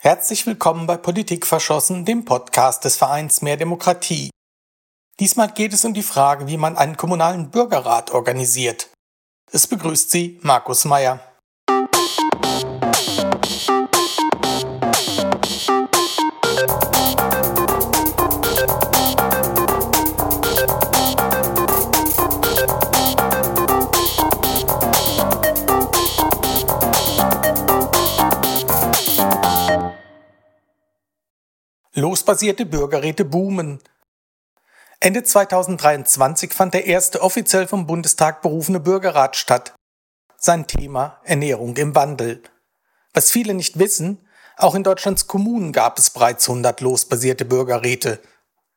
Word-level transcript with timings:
Herzlich 0.00 0.46
willkommen 0.46 0.86
bei 0.86 0.96
Politik 0.96 1.44
verschossen, 1.44 2.04
dem 2.04 2.24
Podcast 2.24 2.84
des 2.84 2.94
Vereins 2.94 3.42
Mehr 3.42 3.56
Demokratie. 3.56 4.30
Diesmal 5.18 5.50
geht 5.50 5.72
es 5.72 5.84
um 5.84 5.92
die 5.92 6.04
Frage, 6.04 6.46
wie 6.46 6.56
man 6.56 6.76
einen 6.76 6.96
kommunalen 6.96 7.50
Bürgerrat 7.50 8.12
organisiert. 8.12 8.90
Es 9.50 9.66
begrüßt 9.66 10.08
Sie 10.08 10.38
Markus 10.42 10.84
Meyer. 10.84 11.18
Losbasierte 31.98 32.64
Bürgerräte 32.64 33.24
boomen. 33.24 33.80
Ende 35.00 35.24
2023 35.24 36.52
fand 36.52 36.72
der 36.72 36.86
erste 36.86 37.20
offiziell 37.22 37.66
vom 37.66 37.88
Bundestag 37.88 38.40
berufene 38.40 38.78
Bürgerrat 38.78 39.34
statt. 39.34 39.74
Sein 40.36 40.68
Thema 40.68 41.20
Ernährung 41.24 41.76
im 41.76 41.96
Wandel. 41.96 42.40
Was 43.14 43.32
viele 43.32 43.52
nicht 43.52 43.80
wissen, 43.80 44.28
auch 44.56 44.76
in 44.76 44.84
Deutschlands 44.84 45.26
Kommunen 45.26 45.72
gab 45.72 45.98
es 45.98 46.10
bereits 46.10 46.48
100 46.48 46.80
losbasierte 46.82 47.44
Bürgerräte. 47.44 48.22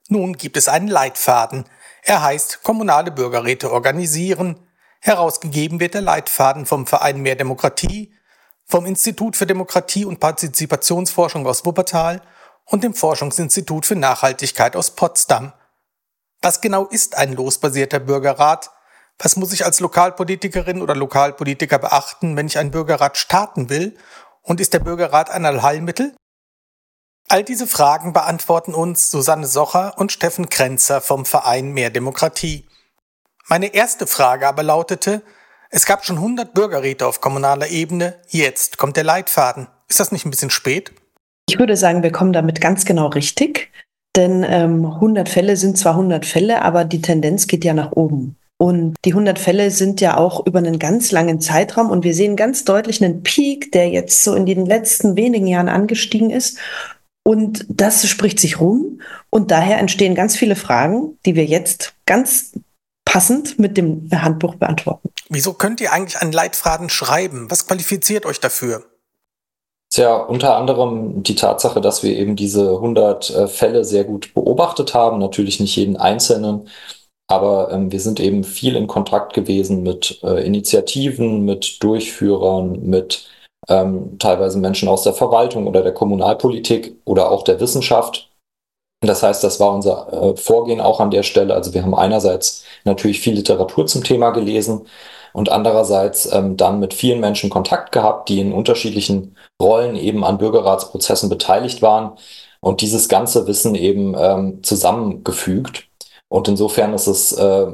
Nun 0.08 0.34
gibt 0.36 0.58
es 0.58 0.68
einen 0.68 0.88
Leitfaden. 0.88 1.66
Er 2.02 2.24
heißt 2.24 2.64
Kommunale 2.64 3.12
Bürgerräte 3.12 3.72
organisieren. 3.72 4.68
Herausgegeben 5.00 5.80
wird 5.80 5.94
der 5.94 6.02
Leitfaden 6.02 6.66
vom 6.66 6.88
Verein 6.88 7.22
Mehr 7.22 7.36
Demokratie, 7.36 8.16
vom 8.66 8.88
Institut 8.88 9.36
für 9.36 9.46
Demokratie 9.46 10.06
und 10.06 10.20
Partizipationsforschung 10.20 11.46
aus 11.46 11.64
Wuppertal 11.68 12.24
und 12.72 12.84
dem 12.84 12.94
Forschungsinstitut 12.94 13.86
für 13.86 13.96
Nachhaltigkeit 13.96 14.76
aus 14.76 14.92
Potsdam. 14.92 15.54
Was 16.42 16.62
genau 16.62 16.86
ist 16.86 17.18
ein 17.18 17.34
losbasierter 17.34 18.00
Bürgerrat? 18.00 18.72
Was 19.20 19.36
muss 19.36 19.54
ich 19.54 19.66
als 19.66 19.82
Lokalpolitikerin 19.82 20.82
oder 20.82 20.96
Lokalpolitiker 20.96 21.78
beachten, 21.78 22.36
wenn 22.36 22.48
ich 22.48 22.58
einen 22.58 22.72
Bürgerrat 22.72 23.18
starten 23.18 23.70
will? 23.70 23.98
Und 24.42 24.60
ist 24.60 24.74
der 24.74 24.80
Bürgerrat 24.80 25.30
ein 25.30 25.46
Allheilmittel? 25.46 26.16
All 27.28 27.44
diese 27.44 27.68
Fragen 27.68 28.14
beantworten 28.14 28.74
uns 28.74 29.12
Susanne 29.12 29.46
Socher 29.46 29.94
und 29.98 30.12
Steffen 30.12 30.50
Krenzer 30.50 31.02
vom 31.02 31.26
Verein 31.26 31.72
Mehr 31.74 31.90
Demokratie. 31.90 32.68
Meine 33.48 33.68
erste 33.68 34.08
Frage 34.08 34.48
aber 34.48 34.64
lautete, 34.64 35.22
es 35.70 35.86
gab 35.86 36.06
schon 36.06 36.18
100 36.18 36.54
Bürgerräte 36.54 37.06
auf 37.06 37.22
kommunaler 37.22 37.68
Ebene, 37.68 38.20
jetzt 38.30 38.78
kommt 38.78 38.98
der 38.98 39.04
Leitfaden. 39.04 39.68
Ist 39.88 40.00
das 40.00 40.12
nicht 40.12 40.26
ein 40.26 40.32
bisschen 40.32 40.50
spät? 40.50 40.94
Ich 41.52 41.60
würde 41.60 41.76
sagen, 41.76 42.02
wir 42.02 42.14
kommen 42.14 42.32
damit 42.32 42.62
ganz 42.62 42.86
genau 42.86 43.08
richtig, 43.08 43.72
denn 44.16 44.46
ähm, 44.48 44.86
100 44.86 45.28
Fälle 45.28 45.58
sind 45.58 45.78
zwar 45.78 45.96
100 45.96 46.26
Fälle, 46.26 46.62
aber 46.62 46.86
die 46.86 47.02
Tendenz 47.02 47.46
geht 47.46 47.66
ja 47.66 47.74
nach 47.74 47.92
oben. 47.92 48.38
Und 48.58 48.96
die 49.04 49.12
100 49.12 49.38
Fälle 49.38 49.70
sind 49.70 50.00
ja 50.00 50.16
auch 50.16 50.48
über 50.48 50.60
einen 50.60 50.80
ganz 50.80 51.12
langen 51.12 51.42
Zeitraum 51.42 51.90
und 51.90 52.06
wir 52.06 52.16
sehen 52.16 52.38
ganz 52.38 52.64
deutlich 52.64 53.04
einen 53.04 53.22
Peak, 53.22 53.74
der 53.74 53.90
jetzt 53.90 54.24
so 54.24 54.34
in 54.34 54.46
den 54.46 54.66
letzten 54.66 55.18
wenigen 55.18 55.46
Jahren 55.46 55.68
angestiegen 55.68 56.30
ist. 56.30 56.58
Und 57.26 57.66
das 57.68 58.08
spricht 58.08 58.40
sich 58.40 58.62
rum 58.62 59.02
und 59.30 59.52
daher 59.52 59.78
entstehen 59.78 60.16
ganz 60.16 60.38
viele 60.38 60.56
Fragen, 60.56 61.18
die 61.26 61.36
wir 61.36 61.44
jetzt 61.44 61.96
ganz 62.06 62.54
passend 63.04 63.60
mit 63.60 63.76
dem 63.76 64.08
Handbuch 64.10 64.56
beantworten. 64.56 65.10
Wieso 65.28 65.52
könnt 65.52 65.82
ihr 65.82 65.92
eigentlich 65.92 66.22
einen 66.22 66.32
Leitfaden 66.32 66.88
schreiben? 66.88 67.52
Was 67.52 67.68
qualifiziert 67.68 68.26
euch 68.26 68.40
dafür? 68.40 68.86
Ist 69.92 69.98
ja 69.98 70.16
unter 70.16 70.56
anderem 70.56 71.22
die 71.22 71.36
Tatsache, 71.36 71.82
dass 71.82 72.02
wir 72.02 72.16
eben 72.18 72.38
diese 72.38 72.72
100 72.72 73.30
äh, 73.30 73.48
Fälle 73.48 73.84
sehr 73.84 74.06
gut 74.06 74.34
beobachtet 74.34 74.94
haben, 74.94 75.20
natürlich 75.20 75.60
nicht 75.60 75.76
jeden 75.76 75.98
einzelnen, 75.98 76.70
aber 77.28 77.72
ähm, 77.72 77.92
wir 77.92 78.00
sind 78.00 78.20
eben 78.22 78.44
viel 78.46 78.76
in 78.78 78.88
Kontakt 78.88 79.34
gewesen 79.34 79.84
mit 79.84 80.20
äh, 80.24 80.46
Initiativen, 80.46 81.44
mit 81.44 81.84
Durchführern, 81.84 82.82
mit 82.84 83.30
ähm, 83.68 84.18
teilweise 84.18 84.60
Menschen 84.60 84.88
aus 84.88 85.04
der 85.04 85.14
Verwaltung 85.14 85.68
oder 85.68 85.84
der 85.84 85.94
Kommunalpolitik 85.94 86.96
oder 87.06 87.30
auch 87.30 87.44
der 87.44 87.60
Wissenschaft. 87.60 88.30
Das 89.02 89.24
heißt, 89.24 89.44
das 89.44 89.60
war 89.60 89.74
unser 89.74 90.14
äh, 90.14 90.38
Vorgehen 90.38 90.80
auch 90.80 91.00
an 91.02 91.12
der 91.12 91.24
Stelle. 91.24 91.54
Also 91.54 91.74
wir 91.74 91.84
haben 91.84 91.96
einerseits 91.96 92.64
natürlich 92.86 93.20
viel 93.20 93.34
Literatur 93.34 93.88
zum 93.88 94.04
Thema 94.04 94.32
gelesen, 94.32 94.88
und 95.34 95.50
andererseits 95.50 96.32
ähm, 96.32 96.58
dann 96.58 96.80
mit 96.80 96.94
vielen 96.94 97.20
Menschen 97.20 97.50
Kontakt 97.50 97.92
gehabt, 97.92 98.30
die 98.30 98.40
in 98.40 98.54
unterschiedlichen 98.54 99.36
Rollen 99.62 99.96
eben 99.96 100.24
an 100.24 100.38
Bürgerratsprozessen 100.38 101.30
beteiligt 101.30 101.82
waren 101.82 102.14
und 102.60 102.82
dieses 102.82 103.10
ganze 103.10 103.48
Wissen 103.48 103.76
eben 103.76 104.16
ähm, 104.18 104.64
zusammengefügt. 104.64 105.88
Und 106.30 106.48
insofern 106.48 106.94
ist 106.94 107.08
es, 107.08 107.34
äh, 107.34 107.68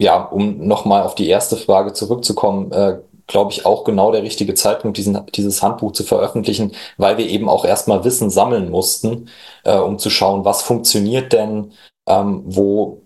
ja, 0.00 0.24
um 0.24 0.66
nochmal 0.66 1.02
auf 1.02 1.14
die 1.14 1.28
erste 1.28 1.56
Frage 1.56 1.92
zurückzukommen, 1.92 2.72
äh, 2.72 2.98
glaube 3.26 3.52
ich, 3.52 3.64
auch 3.64 3.84
genau 3.84 4.12
der 4.12 4.22
richtige 4.22 4.54
Zeitpunkt, 4.54 4.98
diesen, 4.98 5.24
dieses 5.34 5.62
Handbuch 5.62 5.92
zu 5.92 6.04
veröffentlichen, 6.04 6.72
weil 6.98 7.16
wir 7.16 7.28
eben 7.28 7.48
auch 7.48 7.64
erstmal 7.64 8.04
Wissen 8.04 8.28
sammeln 8.28 8.70
mussten, 8.70 9.28
äh, 9.64 9.76
um 9.78 9.98
zu 9.98 10.10
schauen, 10.10 10.44
was 10.44 10.62
funktioniert 10.62 11.32
denn, 11.32 11.72
ähm, 12.08 12.42
wo 12.44 12.99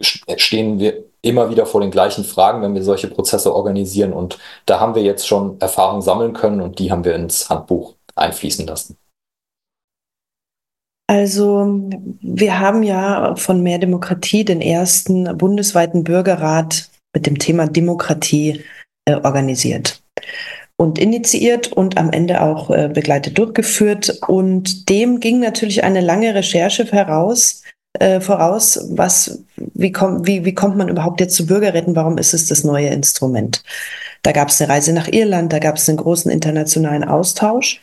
stehen 0.00 0.78
wir 0.78 1.04
immer 1.22 1.50
wieder 1.50 1.66
vor 1.66 1.80
den 1.80 1.90
gleichen 1.90 2.24
Fragen, 2.24 2.62
wenn 2.62 2.74
wir 2.74 2.82
solche 2.82 3.08
Prozesse 3.08 3.54
organisieren. 3.54 4.12
Und 4.12 4.38
da 4.66 4.80
haben 4.80 4.94
wir 4.94 5.02
jetzt 5.02 5.26
schon 5.26 5.60
Erfahrungen 5.60 6.02
sammeln 6.02 6.32
können 6.32 6.60
und 6.60 6.78
die 6.78 6.90
haben 6.90 7.04
wir 7.04 7.14
ins 7.14 7.48
Handbuch 7.48 7.94
einfließen 8.16 8.66
lassen. 8.66 8.96
Also 11.08 11.80
wir 12.22 12.58
haben 12.58 12.82
ja 12.82 13.36
von 13.36 13.62
Mehr 13.62 13.78
Demokratie 13.78 14.44
den 14.44 14.60
ersten 14.60 15.36
bundesweiten 15.36 16.04
Bürgerrat 16.04 16.88
mit 17.14 17.26
dem 17.26 17.38
Thema 17.38 17.66
Demokratie 17.66 18.62
äh, 19.06 19.16
organisiert 19.16 20.02
und 20.78 20.98
initiiert 20.98 21.72
und 21.72 21.98
am 21.98 22.10
Ende 22.10 22.40
auch 22.40 22.70
äh, 22.70 22.88
begleitet 22.92 23.36
durchgeführt. 23.38 24.20
Und 24.26 24.88
dem 24.88 25.20
ging 25.20 25.40
natürlich 25.40 25.84
eine 25.84 26.00
lange 26.00 26.34
Recherche 26.34 26.84
heraus, 26.90 27.62
äh, 27.98 28.20
voraus, 28.20 28.86
was, 28.90 29.42
wie, 29.56 29.92
komm, 29.92 30.26
wie, 30.26 30.44
wie 30.44 30.54
kommt 30.54 30.76
man 30.76 30.88
überhaupt 30.88 31.20
jetzt 31.20 31.36
zu 31.36 31.46
Bürgerretten? 31.46 31.96
Warum 31.96 32.18
ist 32.18 32.34
es 32.34 32.46
das 32.46 32.64
neue 32.64 32.88
Instrument? 32.88 33.62
Da 34.22 34.32
gab 34.32 34.48
es 34.48 34.60
eine 34.60 34.72
Reise 34.72 34.92
nach 34.92 35.08
Irland, 35.08 35.52
da 35.52 35.58
gab 35.58 35.76
es 35.76 35.88
einen 35.88 35.98
großen 35.98 36.30
internationalen 36.30 37.04
Austausch. 37.04 37.80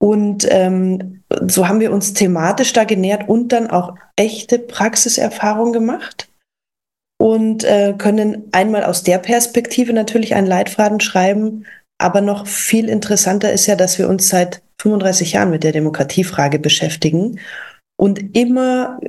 Und 0.00 0.46
ähm, 0.50 1.22
so 1.46 1.68
haben 1.68 1.80
wir 1.80 1.92
uns 1.92 2.14
thematisch 2.14 2.72
da 2.72 2.84
genähert 2.84 3.28
und 3.28 3.52
dann 3.52 3.70
auch 3.70 3.94
echte 4.16 4.58
Praxiserfahrung 4.58 5.72
gemacht 5.72 6.28
und 7.18 7.64
äh, 7.64 7.94
können 7.96 8.48
einmal 8.52 8.84
aus 8.84 9.02
der 9.02 9.18
Perspektive 9.18 9.92
natürlich 9.92 10.34
einen 10.34 10.46
Leitfaden 10.46 11.00
schreiben. 11.00 11.64
Aber 11.98 12.20
noch 12.20 12.46
viel 12.46 12.88
interessanter 12.88 13.52
ist 13.52 13.66
ja, 13.66 13.76
dass 13.76 13.98
wir 13.98 14.08
uns 14.08 14.28
seit 14.28 14.62
35 14.82 15.32
Jahren 15.32 15.50
mit 15.50 15.64
der 15.64 15.72
Demokratiefrage 15.72 16.58
beschäftigen 16.58 17.40
und 17.96 18.36
immer 18.36 19.00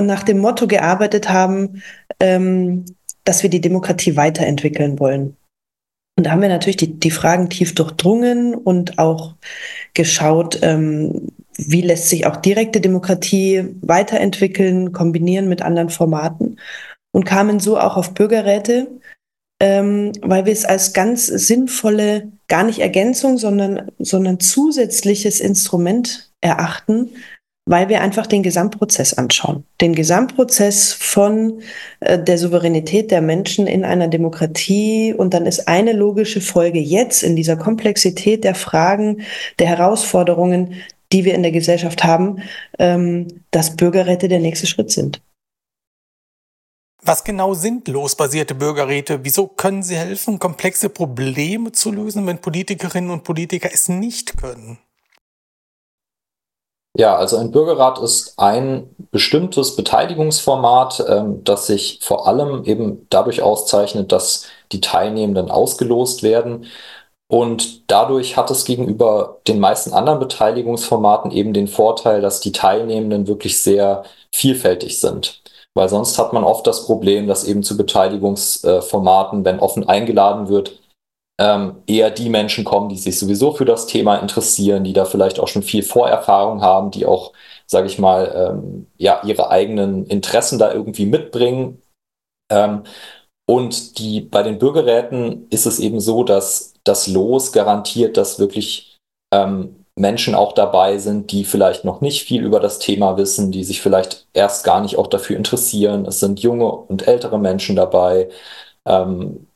nach 0.00 0.22
dem 0.22 0.38
Motto 0.38 0.66
gearbeitet 0.66 1.28
haben, 1.28 1.82
ähm, 2.20 2.84
dass 3.24 3.42
wir 3.42 3.50
die 3.50 3.60
Demokratie 3.60 4.16
weiterentwickeln 4.16 4.98
wollen. 4.98 5.36
Und 6.16 6.26
da 6.26 6.32
haben 6.32 6.42
wir 6.42 6.48
natürlich 6.48 6.76
die, 6.76 6.98
die 6.98 7.10
Fragen 7.10 7.48
tief 7.48 7.74
durchdrungen 7.74 8.54
und 8.54 8.98
auch 8.98 9.34
geschaut, 9.94 10.58
ähm, 10.62 11.28
wie 11.56 11.80
lässt 11.80 12.08
sich 12.08 12.26
auch 12.26 12.36
direkte 12.36 12.80
Demokratie 12.80 13.64
weiterentwickeln, 13.80 14.92
kombinieren 14.92 15.48
mit 15.48 15.62
anderen 15.62 15.90
Formaten 15.90 16.58
und 17.12 17.24
kamen 17.24 17.60
so 17.60 17.78
auch 17.78 17.96
auf 17.96 18.14
Bürgerräte, 18.14 18.88
ähm, 19.60 20.12
weil 20.22 20.44
wir 20.44 20.52
es 20.52 20.64
als 20.64 20.92
ganz 20.92 21.26
sinnvolle, 21.26 22.32
gar 22.48 22.64
nicht 22.64 22.80
Ergänzung, 22.80 23.38
sondern, 23.38 23.90
sondern 23.98 24.40
zusätzliches 24.40 25.40
Instrument 25.40 26.32
erachten, 26.40 27.10
weil 27.64 27.88
wir 27.88 28.00
einfach 28.00 28.26
den 28.26 28.42
Gesamtprozess 28.42 29.14
anschauen. 29.14 29.64
Den 29.80 29.94
Gesamtprozess 29.94 30.92
von 30.92 31.62
äh, 32.00 32.18
der 32.18 32.38
Souveränität 32.38 33.10
der 33.10 33.20
Menschen 33.20 33.66
in 33.66 33.84
einer 33.84 34.08
Demokratie. 34.08 35.14
Und 35.16 35.32
dann 35.32 35.46
ist 35.46 35.68
eine 35.68 35.92
logische 35.92 36.40
Folge 36.40 36.80
jetzt 36.80 37.22
in 37.22 37.36
dieser 37.36 37.56
Komplexität 37.56 38.42
der 38.42 38.54
Fragen, 38.54 39.22
der 39.58 39.68
Herausforderungen, 39.68 40.74
die 41.12 41.24
wir 41.24 41.34
in 41.34 41.42
der 41.42 41.52
Gesellschaft 41.52 42.02
haben, 42.02 42.42
ähm, 42.78 43.28
dass 43.50 43.76
Bürgerräte 43.76 44.28
der 44.28 44.40
nächste 44.40 44.66
Schritt 44.66 44.90
sind. 44.90 45.20
Was 47.04 47.24
genau 47.24 47.54
sind 47.54 47.88
losbasierte 47.88 48.54
Bürgerräte? 48.54 49.20
Wieso 49.24 49.48
können 49.48 49.82
sie 49.82 49.96
helfen, 49.96 50.38
komplexe 50.38 50.88
Probleme 50.88 51.72
zu 51.72 51.90
lösen, 51.90 52.26
wenn 52.26 52.38
Politikerinnen 52.38 53.10
und 53.10 53.24
Politiker 53.24 53.70
es 53.72 53.88
nicht 53.88 54.36
können? 54.36 54.78
Ja, 56.98 57.16
also 57.16 57.38
ein 57.38 57.50
Bürgerrat 57.50 57.98
ist 58.00 58.38
ein 58.38 58.94
bestimmtes 59.10 59.76
Beteiligungsformat, 59.76 61.02
ähm, 61.08 61.42
das 61.42 61.66
sich 61.66 62.00
vor 62.02 62.26
allem 62.28 62.64
eben 62.64 63.06
dadurch 63.08 63.40
auszeichnet, 63.40 64.12
dass 64.12 64.46
die 64.72 64.80
Teilnehmenden 64.82 65.50
ausgelost 65.50 66.22
werden 66.22 66.66
Und 67.28 67.90
dadurch 67.90 68.36
hat 68.38 68.50
es 68.52 68.64
gegenüber 68.66 69.40
den 69.48 69.60
meisten 69.60 69.92
anderen 69.94 70.20
Beteiligungsformaten 70.20 71.32
eben 71.32 71.54
den 71.54 71.68
Vorteil, 71.68 72.22
dass 72.22 72.40
die 72.40 72.52
Teilnehmenden 72.52 73.28
wirklich 73.28 73.62
sehr 73.62 74.04
vielfältig 74.32 75.00
sind. 75.00 75.42
Weil 75.74 75.88
sonst 75.90 76.18
hat 76.18 76.32
man 76.34 76.44
oft 76.44 76.66
das 76.66 76.86
Problem, 76.86 77.28
dass 77.28 77.44
eben 77.44 77.62
zu 77.64 77.76
Beteiligungsformaten, 77.76 79.44
wenn 79.44 79.60
offen 79.60 79.88
eingeladen 79.88 80.48
wird, 80.48 80.80
ähm, 81.40 81.82
eher 81.86 82.10
die 82.10 82.28
Menschen 82.28 82.64
kommen, 82.64 82.88
die 82.88 82.98
sich 82.98 83.18
sowieso 83.18 83.52
für 83.52 83.64
das 83.64 83.86
Thema 83.86 84.16
interessieren, 84.16 84.84
die 84.84 84.92
da 84.92 85.04
vielleicht 85.04 85.40
auch 85.40 85.48
schon 85.48 85.62
viel 85.62 85.82
Vorerfahrung 85.82 86.60
haben, 86.62 86.90
die 86.90 87.06
auch, 87.06 87.32
sage 87.66 87.86
ich 87.86 87.98
mal, 87.98 88.32
ähm, 88.34 88.86
ja, 88.98 89.22
ihre 89.24 89.50
eigenen 89.50 90.06
Interessen 90.06 90.58
da 90.58 90.72
irgendwie 90.72 91.06
mitbringen. 91.06 91.82
Ähm, 92.50 92.84
und 93.48 93.98
die, 93.98 94.20
bei 94.20 94.42
den 94.42 94.58
Bürgerräten 94.58 95.48
ist 95.50 95.66
es 95.66 95.78
eben 95.80 96.00
so, 96.00 96.24
dass 96.24 96.74
das 96.84 97.06
Los 97.06 97.52
garantiert, 97.52 98.16
dass 98.16 98.38
wirklich 98.38 98.98
ähm, 99.34 99.84
Menschen 99.96 100.34
auch 100.34 100.52
dabei 100.52 100.98
sind, 100.98 101.32
die 101.32 101.44
vielleicht 101.44 101.84
noch 101.84 102.00
nicht 102.00 102.22
viel 102.22 102.44
über 102.44 102.60
das 102.60 102.78
Thema 102.78 103.16
wissen, 103.16 103.52
die 103.52 103.64
sich 103.64 103.82
vielleicht 103.82 104.26
erst 104.32 104.64
gar 104.64 104.80
nicht 104.80 104.96
auch 104.96 105.06
dafür 105.06 105.36
interessieren. 105.36 106.06
Es 106.06 106.20
sind 106.20 106.40
junge 106.40 106.70
und 106.70 107.06
ältere 107.06 107.38
Menschen 107.38 107.76
dabei, 107.76 108.30
ähm, 108.86 109.46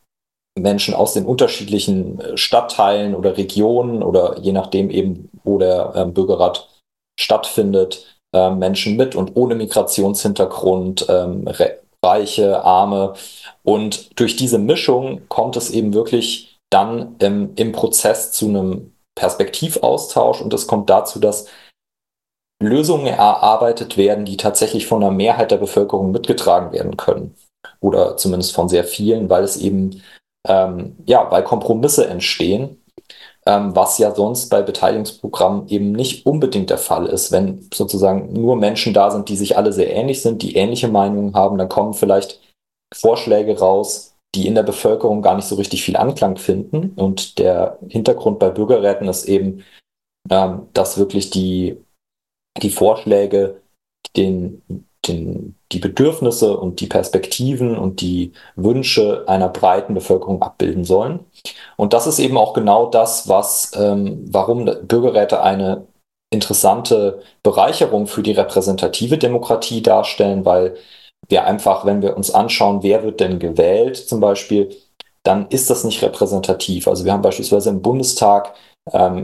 Menschen 0.59 0.95
aus 0.95 1.13
den 1.13 1.27
unterschiedlichen 1.27 2.21
äh, 2.21 2.37
Stadtteilen 2.37 3.15
oder 3.15 3.37
Regionen 3.37 4.03
oder 4.03 4.39
je 4.39 4.53
nachdem 4.53 4.91
eben, 4.91 5.29
wo 5.45 5.59
der 5.59 5.93
äh, 5.95 6.05
Bürgerrat 6.07 6.69
stattfindet, 7.19 8.21
äh, 8.35 8.51
Menschen 8.51 8.97
mit 8.97 9.15
und 9.15 9.37
ohne 9.37 9.55
Migrationshintergrund, 9.55 11.07
ähm, 11.09 11.49
Reiche, 12.05 12.63
Arme. 12.63 13.15
Und 13.63 14.19
durch 14.19 14.37
diese 14.37 14.59
Mischung 14.59 15.23
kommt 15.29 15.57
es 15.57 15.71
eben 15.71 15.95
wirklich 15.95 16.59
dann 16.71 17.17
im, 17.19 17.53
im 17.57 17.73
Prozess 17.73 18.33
zu 18.33 18.49
einem 18.49 18.93
Perspektivaustausch 19.15 20.41
und 20.41 20.53
es 20.53 20.67
kommt 20.67 20.91
dazu, 20.91 21.19
dass 21.19 21.47
Lösungen 22.63 23.07
erarbeitet 23.07 23.97
werden, 23.97 24.25
die 24.25 24.37
tatsächlich 24.37 24.87
von 24.87 25.01
der 25.01 25.11
Mehrheit 25.11 25.51
der 25.51 25.59
Bevölkerung 25.59 26.11
mitgetragen 26.11 26.73
werden 26.73 26.97
können. 26.97 27.35
Oder 27.81 28.17
zumindest 28.17 28.55
von 28.55 28.69
sehr 28.69 28.85
vielen, 28.85 29.29
weil 29.29 29.45
es 29.45 29.57
eben, 29.57 30.03
ähm, 30.47 30.97
ja, 31.07 31.31
weil 31.31 31.45
Kompromisse 31.45 32.07
entstehen, 32.07 32.83
ähm, 33.47 33.75
was 33.75 33.99
ja 33.99 34.15
sonst 34.15 34.49
bei 34.49 34.63
Beteiligungsprogrammen 34.63 35.69
eben 35.69 35.93
nicht 35.93 36.27
unbedingt 36.27 36.71
der 36.71 36.79
Fall 36.79 37.07
ist. 37.07 37.33
Wenn 37.33 37.69
sozusagen 37.73 38.33
nur 38.33 38.57
Menschen 38.57 38.93
da 38.93 39.11
sind, 39.11 39.29
die 39.29 39.37
sich 39.37 39.57
alle 39.57 39.73
sehr 39.73 39.93
ähnlich 39.93 40.23
sind, 40.23 40.43
die 40.43 40.57
ähnliche 40.57 40.89
Meinungen 40.89 41.35
haben, 41.35 41.59
dann 41.59 41.69
kommen 41.69 41.95
vielleicht 41.95 42.41
Vorschläge 42.95 43.59
raus, 43.59 44.17
die 44.35 44.47
in 44.47 44.55
der 44.55 44.65
Bevölkerung 44.65 45.23
gar 45.23 45.37
nicht 45.37 45.47
so 45.47 45.55
richtig 45.55 45.83
viel 45.83 45.97
Anklang 45.97 46.37
finden. 46.37 46.91
Und 46.97 47.39
der 47.39 47.79
Hintergrund 47.89 48.39
bei 48.39 48.51
Bürgerräten 48.51 49.09
ist 49.09 49.27
eben, 49.27 49.65
ähm, 50.29 50.69
dass 50.73 50.99
wirklich 50.99 51.31
die, 51.31 51.77
die 52.61 52.71
Vorschläge 52.71 53.63
den, 54.17 54.86
den, 55.09 55.57
die 55.73 55.79
Bedürfnisse 55.79 56.57
und 56.57 56.81
die 56.81 56.87
Perspektiven 56.87 57.77
und 57.77 58.01
die 58.01 58.33
Wünsche 58.57 59.25
einer 59.27 59.49
breiten 59.49 59.95
Bevölkerung 59.95 60.43
abbilden 60.43 60.85
sollen. 60.85 61.21
Und 61.77 61.93
das 61.93 62.07
ist 62.07 62.19
eben 62.19 62.37
auch 62.37 62.55
genau 62.55 62.87
das, 62.87 63.29
was, 63.29 63.73
ähm, 63.77 64.25
warum 64.31 64.65
Bürgerräte 64.65 65.43
eine 65.43 65.87
interessante 66.31 67.23
Bereicherung 67.43 68.07
für 68.07 68.23
die 68.23 68.33
repräsentative 68.33 69.19
Demokratie 69.19 69.83
darstellen, 69.83 70.45
weil 70.45 70.77
wir 71.29 71.45
einfach, 71.45 71.85
wenn 71.85 72.03
wir 72.03 72.17
uns 72.17 72.31
anschauen, 72.31 72.83
wer 72.83 73.03
wird 73.03 73.21
denn 73.21 73.39
gewählt 73.39 73.97
zum 73.97 74.21
Beispiel, 74.21 74.71
dann 75.23 75.49
ist 75.49 75.71
das 75.71 75.85
nicht 75.85 76.03
repräsentativ. 76.03 76.87
Also 76.87 77.05
wir 77.05 77.13
haben 77.13 77.23
beispielsweise 77.23 77.71
im 77.71 77.83
Bundestag, 77.83 78.55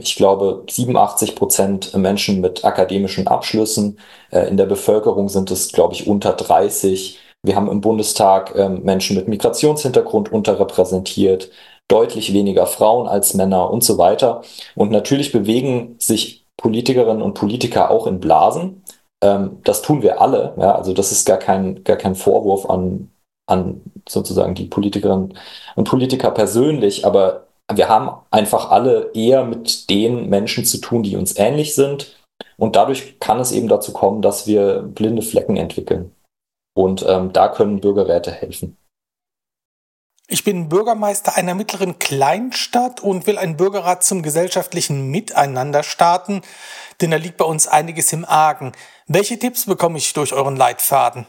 ich 0.00 0.16
glaube, 0.16 0.64
87 0.68 1.36
Prozent 1.36 1.96
Menschen 1.96 2.40
mit 2.40 2.64
akademischen 2.64 3.28
Abschlüssen. 3.28 3.98
Äh, 4.30 4.48
in 4.48 4.56
der 4.56 4.66
Bevölkerung 4.66 5.28
sind 5.28 5.50
es, 5.50 5.72
glaube 5.72 5.94
ich, 5.94 6.06
unter 6.06 6.32
30. 6.32 7.18
Wir 7.42 7.56
haben 7.56 7.70
im 7.70 7.80
Bundestag 7.80 8.54
ähm, 8.56 8.82
Menschen 8.82 9.16
mit 9.16 9.28
Migrationshintergrund 9.28 10.32
unterrepräsentiert, 10.32 11.50
deutlich 11.88 12.32
weniger 12.32 12.66
Frauen 12.66 13.08
als 13.08 13.34
Männer 13.34 13.70
und 13.70 13.84
so 13.84 13.98
weiter. 13.98 14.42
Und 14.74 14.90
natürlich 14.90 15.32
bewegen 15.32 15.96
sich 15.98 16.46
Politikerinnen 16.56 17.22
und 17.22 17.34
Politiker 17.34 17.90
auch 17.90 18.06
in 18.06 18.20
Blasen. 18.20 18.82
Ähm, 19.22 19.60
das 19.64 19.82
tun 19.82 20.02
wir 20.02 20.20
alle. 20.20 20.54
Ja? 20.58 20.74
Also 20.74 20.92
das 20.92 21.12
ist 21.12 21.26
gar 21.26 21.38
kein, 21.38 21.84
gar 21.84 21.96
kein 21.96 22.14
Vorwurf 22.14 22.68
an, 22.68 23.10
an 23.46 23.82
sozusagen 24.08 24.54
die 24.54 24.66
Politikerinnen 24.66 25.38
und 25.76 25.88
Politiker 25.88 26.30
persönlich, 26.30 27.06
aber 27.06 27.48
wir 27.72 27.88
haben 27.88 28.10
einfach 28.30 28.70
alle 28.70 29.10
eher 29.14 29.44
mit 29.44 29.88
den 29.90 30.28
Menschen 30.28 30.64
zu 30.64 30.78
tun, 30.78 31.02
die 31.02 31.16
uns 31.16 31.36
ähnlich 31.38 31.74
sind. 31.74 32.16
Und 32.56 32.76
dadurch 32.76 33.18
kann 33.20 33.40
es 33.40 33.52
eben 33.52 33.68
dazu 33.68 33.92
kommen, 33.92 34.22
dass 34.22 34.46
wir 34.46 34.82
blinde 34.82 35.22
Flecken 35.22 35.56
entwickeln. 35.56 36.14
Und 36.74 37.04
ähm, 37.06 37.32
da 37.32 37.48
können 37.48 37.80
Bürgerräte 37.80 38.30
helfen. 38.30 38.76
Ich 40.28 40.44
bin 40.44 40.68
Bürgermeister 40.68 41.36
einer 41.36 41.54
mittleren 41.54 41.98
Kleinstadt 41.98 43.00
und 43.00 43.26
will 43.26 43.36
einen 43.36 43.58
Bürgerrat 43.58 44.02
zum 44.02 44.22
gesellschaftlichen 44.22 45.10
Miteinander 45.10 45.82
starten, 45.82 46.40
denn 47.00 47.10
da 47.10 47.18
liegt 47.18 47.36
bei 47.36 47.44
uns 47.44 47.66
einiges 47.66 48.12
im 48.14 48.24
Argen. 48.24 48.72
Welche 49.06 49.38
Tipps 49.38 49.66
bekomme 49.66 49.98
ich 49.98 50.14
durch 50.14 50.32
euren 50.32 50.56
Leitfaden? 50.56 51.26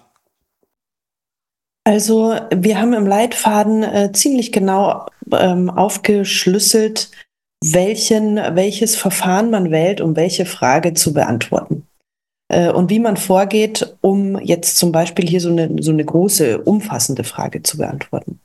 Also 1.86 2.36
wir 2.54 2.80
haben 2.80 2.94
im 2.94 3.06
Leitfaden 3.06 3.84
äh, 3.84 4.12
ziemlich 4.14 4.52
genau 4.52 5.06
ähm, 5.32 5.70
aufgeschlüsselt, 5.70 7.12
welchen, 7.64 8.36
welches 8.36 8.96
Verfahren 8.96 9.50
man 9.50 9.72
wählt, 9.72 10.00
um 10.00 10.16
welche 10.16 10.46
Frage 10.46 10.94
zu 10.94 11.14
beantworten. 11.14 11.86
Äh, 12.50 12.72
und 12.72 12.90
wie 12.90 13.00
man 13.00 13.18
vorgeht, 13.18 13.98
um 14.02 14.40
jetzt 14.40 14.78
zum 14.78 14.92
Beispiel 14.92 15.28
hier 15.28 15.42
so 15.42 15.50
eine, 15.50 15.82
so 15.82 15.92
eine 15.92 16.06
große, 16.06 16.62
umfassende 16.62 17.24
Frage 17.24 17.64
zu 17.64 17.78
beantworten. 17.78 18.40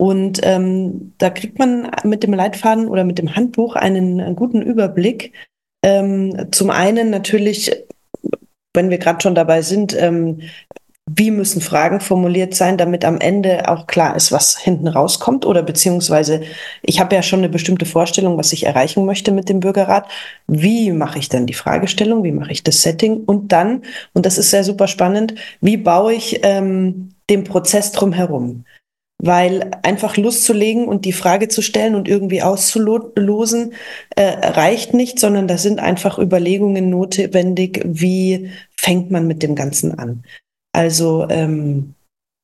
Und 0.00 0.40
ähm, 0.42 1.14
da 1.18 1.30
kriegt 1.30 1.58
man 1.58 1.90
mit 2.04 2.22
dem 2.22 2.32
Leitfaden 2.32 2.88
oder 2.88 3.04
mit 3.04 3.18
dem 3.18 3.34
Handbuch 3.34 3.76
einen, 3.76 4.20
einen 4.20 4.36
guten 4.36 4.62
Überblick. 4.62 5.32
Ähm, 5.84 6.48
zum 6.52 6.70
einen 6.70 7.10
natürlich, 7.10 7.72
wenn 8.74 8.90
wir 8.90 8.98
gerade 8.98 9.20
schon 9.20 9.34
dabei 9.34 9.62
sind, 9.62 9.96
ähm, 9.98 10.42
wie 11.14 11.30
müssen 11.30 11.60
Fragen 11.60 12.00
formuliert 12.00 12.54
sein, 12.54 12.76
damit 12.76 13.04
am 13.04 13.18
Ende 13.18 13.68
auch 13.68 13.86
klar 13.86 14.14
ist, 14.16 14.32
was 14.32 14.58
hinten 14.58 14.88
rauskommt 14.88 15.46
oder 15.46 15.62
beziehungsweise 15.62 16.42
ich 16.82 17.00
habe 17.00 17.14
ja 17.14 17.22
schon 17.22 17.40
eine 17.40 17.48
bestimmte 17.48 17.86
Vorstellung, 17.86 18.36
was 18.36 18.52
ich 18.52 18.66
erreichen 18.66 19.06
möchte 19.06 19.32
mit 19.32 19.48
dem 19.48 19.60
Bürgerrat. 19.60 20.06
Wie 20.46 20.92
mache 20.92 21.18
ich 21.18 21.28
dann 21.28 21.46
die 21.46 21.54
Fragestellung? 21.54 22.24
Wie 22.24 22.32
mache 22.32 22.52
ich 22.52 22.62
das 22.62 22.82
Setting? 22.82 23.24
Und 23.24 23.52
dann, 23.52 23.82
und 24.12 24.26
das 24.26 24.38
ist 24.38 24.50
sehr 24.50 24.64
super 24.64 24.86
spannend, 24.86 25.34
wie 25.60 25.76
baue 25.76 26.14
ich 26.14 26.40
ähm, 26.42 27.10
den 27.30 27.44
Prozess 27.44 27.92
drumherum? 27.92 28.64
weil 29.20 29.72
einfach 29.82 30.16
loszulegen 30.16 30.86
und 30.86 31.04
die 31.04 31.12
Frage 31.12 31.48
zu 31.48 31.60
stellen 31.60 31.96
und 31.96 32.06
irgendwie 32.06 32.40
auszulosen 32.40 33.72
äh, 34.14 34.22
reicht 34.22 34.94
nicht, 34.94 35.18
sondern 35.18 35.48
da 35.48 35.58
sind 35.58 35.80
einfach 35.80 36.20
Überlegungen 36.20 36.88
notwendig, 36.88 37.82
wie 37.84 38.50
fängt 38.76 39.10
man 39.10 39.26
mit 39.26 39.42
dem 39.42 39.56
Ganzen 39.56 39.98
an. 39.98 40.22
Also 40.72 41.26
ähm, 41.28 41.94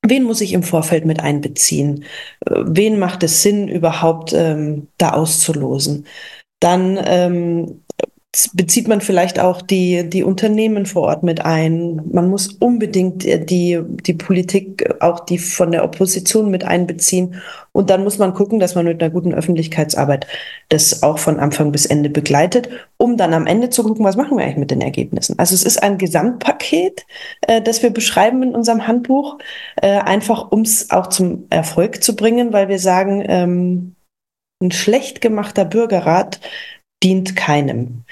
wen 0.06 0.24
muss 0.24 0.40
ich 0.40 0.52
im 0.52 0.62
Vorfeld 0.62 1.04
mit 1.04 1.20
einbeziehen? 1.20 2.04
Äh, 2.46 2.62
wen 2.66 2.98
macht 2.98 3.22
es 3.22 3.42
Sinn, 3.42 3.68
überhaupt 3.68 4.32
ähm, 4.32 4.88
da 4.98 5.12
auszulosen? 5.12 6.06
Dann 6.60 6.98
ähm, 7.04 7.83
bezieht 8.54 8.88
man 8.88 9.00
vielleicht 9.00 9.38
auch 9.38 9.62
die, 9.62 10.08
die 10.08 10.24
Unternehmen 10.24 10.86
vor 10.86 11.02
Ort 11.02 11.22
mit 11.22 11.44
ein. 11.44 12.00
Man 12.12 12.28
muss 12.28 12.48
unbedingt 12.48 13.24
die, 13.24 13.80
die 13.82 14.14
Politik, 14.14 14.94
auch 15.00 15.20
die 15.20 15.38
von 15.38 15.72
der 15.72 15.84
Opposition 15.84 16.50
mit 16.50 16.64
einbeziehen. 16.64 17.40
Und 17.72 17.90
dann 17.90 18.04
muss 18.04 18.18
man 18.18 18.34
gucken, 18.34 18.60
dass 18.60 18.74
man 18.74 18.86
mit 18.86 19.02
einer 19.02 19.12
guten 19.12 19.34
Öffentlichkeitsarbeit 19.34 20.26
das 20.68 21.02
auch 21.02 21.18
von 21.18 21.38
Anfang 21.38 21.72
bis 21.72 21.86
Ende 21.86 22.10
begleitet, 22.10 22.68
um 22.96 23.16
dann 23.16 23.34
am 23.34 23.46
Ende 23.46 23.70
zu 23.70 23.82
gucken, 23.82 24.04
was 24.04 24.16
machen 24.16 24.36
wir 24.36 24.44
eigentlich 24.44 24.56
mit 24.56 24.70
den 24.70 24.80
Ergebnissen. 24.80 25.38
Also 25.38 25.54
es 25.54 25.64
ist 25.64 25.82
ein 25.82 25.98
Gesamtpaket, 25.98 27.06
äh, 27.42 27.60
das 27.62 27.82
wir 27.82 27.90
beschreiben 27.90 28.42
in 28.42 28.54
unserem 28.54 28.86
Handbuch, 28.86 29.38
äh, 29.76 29.98
einfach 29.98 30.50
um 30.50 30.62
es 30.62 30.90
auch 30.90 31.08
zum 31.08 31.46
Erfolg 31.50 32.02
zu 32.02 32.16
bringen, 32.16 32.52
weil 32.52 32.68
wir 32.68 32.78
sagen, 32.78 33.24
ähm, 33.26 33.94
ein 34.62 34.70
schlecht 34.70 35.20
gemachter 35.20 35.64
Bürgerrat 35.64 36.40
dient 37.02 37.36
keinem. 37.36 38.04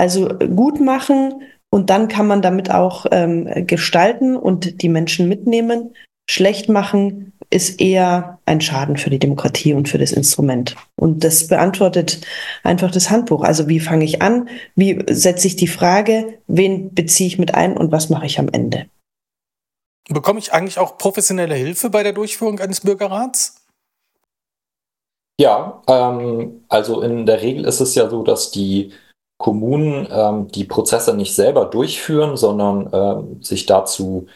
Also 0.00 0.28
gut 0.28 0.80
machen 0.80 1.42
und 1.70 1.90
dann 1.90 2.08
kann 2.08 2.26
man 2.26 2.40
damit 2.40 2.70
auch 2.70 3.04
ähm, 3.10 3.66
gestalten 3.66 4.34
und 4.34 4.80
die 4.80 4.88
Menschen 4.88 5.28
mitnehmen. 5.28 5.94
Schlecht 6.26 6.70
machen 6.70 7.34
ist 7.50 7.82
eher 7.82 8.38
ein 8.46 8.62
Schaden 8.62 8.96
für 8.96 9.10
die 9.10 9.18
Demokratie 9.18 9.74
und 9.74 9.90
für 9.90 9.98
das 9.98 10.12
Instrument. 10.12 10.74
Und 10.96 11.22
das 11.22 11.48
beantwortet 11.48 12.26
einfach 12.62 12.90
das 12.90 13.10
Handbuch. 13.10 13.42
Also 13.42 13.68
wie 13.68 13.78
fange 13.78 14.06
ich 14.06 14.22
an? 14.22 14.48
Wie 14.74 15.04
setze 15.10 15.48
ich 15.48 15.56
die 15.56 15.66
Frage? 15.66 16.38
Wen 16.46 16.94
beziehe 16.94 17.26
ich 17.26 17.38
mit 17.38 17.54
ein 17.54 17.76
und 17.76 17.92
was 17.92 18.08
mache 18.08 18.24
ich 18.24 18.38
am 18.38 18.48
Ende? 18.48 18.86
Bekomme 20.08 20.38
ich 20.38 20.54
eigentlich 20.54 20.78
auch 20.78 20.96
professionelle 20.96 21.56
Hilfe 21.56 21.90
bei 21.90 22.02
der 22.02 22.14
Durchführung 22.14 22.58
eines 22.58 22.80
Bürgerrats? 22.80 23.66
Ja, 25.38 25.82
ähm, 25.88 26.64
also 26.68 27.02
in 27.02 27.26
der 27.26 27.42
Regel 27.42 27.66
ist 27.66 27.80
es 27.80 27.94
ja 27.94 28.08
so, 28.08 28.22
dass 28.22 28.50
die 28.50 28.92
Kommunen 29.40 30.06
ähm, 30.12 30.48
die 30.48 30.64
Prozesse 30.64 31.16
nicht 31.16 31.34
selber 31.34 31.64
durchführen, 31.64 32.36
sondern 32.36 32.90
ähm, 32.92 33.42
sich 33.42 33.64
dazu 33.64 34.26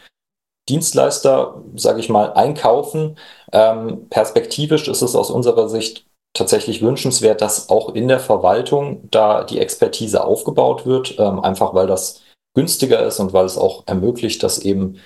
Dienstleister, 0.67 1.61
sage 1.75 1.99
ich 1.99 2.09
mal, 2.09 2.33
einkaufen. 2.33 3.17
Ähm, 3.53 4.09
perspektivisch 4.09 4.87
ist 4.87 5.03
es 5.03 5.15
aus 5.15 5.29
unserer 5.29 5.69
Sicht 5.69 6.07
tatsächlich 6.33 6.81
wünschenswert, 6.81 7.39
dass 7.39 7.69
auch 7.69 7.93
in 7.93 8.07
der 8.07 8.19
Verwaltung 8.19 9.07
da 9.11 9.43
die 9.43 9.59
Expertise 9.59 10.23
aufgebaut 10.23 10.87
wird, 10.87 11.19
ähm, 11.19 11.39
einfach 11.39 11.75
weil 11.75 11.85
das 11.85 12.23
günstiger 12.55 13.05
ist 13.05 13.19
und 13.19 13.31
weil 13.31 13.45
es 13.45 13.59
auch 13.59 13.83
ermöglicht, 13.85 14.41
dass 14.41 14.57
eben 14.57 14.97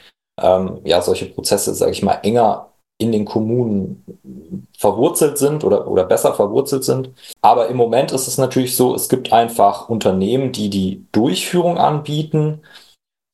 ähm, 0.42 0.80
ja 0.86 1.02
solche 1.02 1.26
Prozesse, 1.26 1.76
sage 1.76 1.92
ich 1.92 2.04
mal, 2.04 2.20
enger 2.24 2.69
in 3.02 3.12
den 3.12 3.26
Kommunen 3.26 4.04
verwurzelt 4.78 5.38
sind 5.38 5.64
oder, 5.64 5.88
oder 5.88 6.04
besser 6.04 6.34
verwurzelt 6.34 6.84
sind. 6.84 7.12
Aber 7.42 7.68
im 7.70 7.78
Moment 7.78 8.12
ist 8.12 8.28
es 8.28 8.38
natürlich 8.38 8.76
so, 8.76 8.94
es 8.94 9.10
gibt 9.10 9.32
einfach 9.32 9.90
Unternehmen, 9.90 10.52
die 10.52 10.70
die 10.70 11.06
Durchführung 11.12 11.78
anbieten 11.78 12.62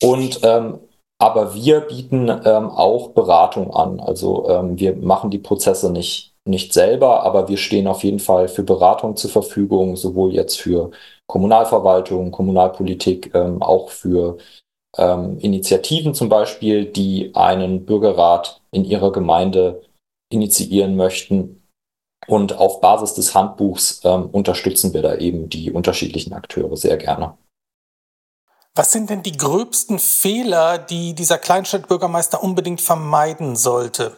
und 0.02 0.40
ähm, 0.42 0.78
aber 1.18 1.54
wir 1.54 1.80
bieten 1.80 2.28
ähm, 2.28 2.70
auch 2.70 3.10
Beratung 3.10 3.72
an. 3.74 4.00
Also 4.00 4.48
ähm, 4.48 4.78
wir 4.78 4.96
machen 4.96 5.30
die 5.30 5.38
Prozesse 5.38 5.90
nicht, 5.90 6.34
nicht 6.44 6.74
selber, 6.74 7.22
aber 7.22 7.48
wir 7.48 7.56
stehen 7.56 7.86
auf 7.86 8.04
jeden 8.04 8.18
Fall 8.18 8.48
für 8.48 8.62
Beratung 8.62 9.16
zur 9.16 9.30
Verfügung, 9.30 9.96
sowohl 9.96 10.34
jetzt 10.34 10.60
für 10.60 10.90
Kommunalverwaltung, 11.26 12.30
Kommunalpolitik, 12.32 13.34
ähm, 13.34 13.62
auch 13.62 13.88
für 13.90 14.36
ähm, 14.98 15.38
Initiativen 15.38 16.14
zum 16.14 16.28
Beispiel, 16.28 16.84
die 16.84 17.34
einen 17.34 17.86
Bürgerrat 17.86 18.60
in 18.76 18.84
ihrer 18.84 19.10
Gemeinde 19.10 19.82
initiieren 20.30 20.96
möchten. 20.96 21.62
Und 22.28 22.54
auf 22.54 22.80
Basis 22.80 23.14
des 23.14 23.34
Handbuchs 23.34 24.00
ähm, 24.04 24.26
unterstützen 24.26 24.92
wir 24.92 25.02
da 25.02 25.16
eben 25.16 25.48
die 25.48 25.70
unterschiedlichen 25.70 26.32
Akteure 26.32 26.76
sehr 26.76 26.96
gerne. 26.96 27.36
Was 28.74 28.92
sind 28.92 29.08
denn 29.10 29.22
die 29.22 29.36
gröbsten 29.36 29.98
Fehler, 29.98 30.78
die 30.78 31.14
dieser 31.14 31.38
Kleinstadtbürgermeister 31.38 32.42
unbedingt 32.42 32.80
vermeiden 32.80 33.56
sollte? 33.56 34.16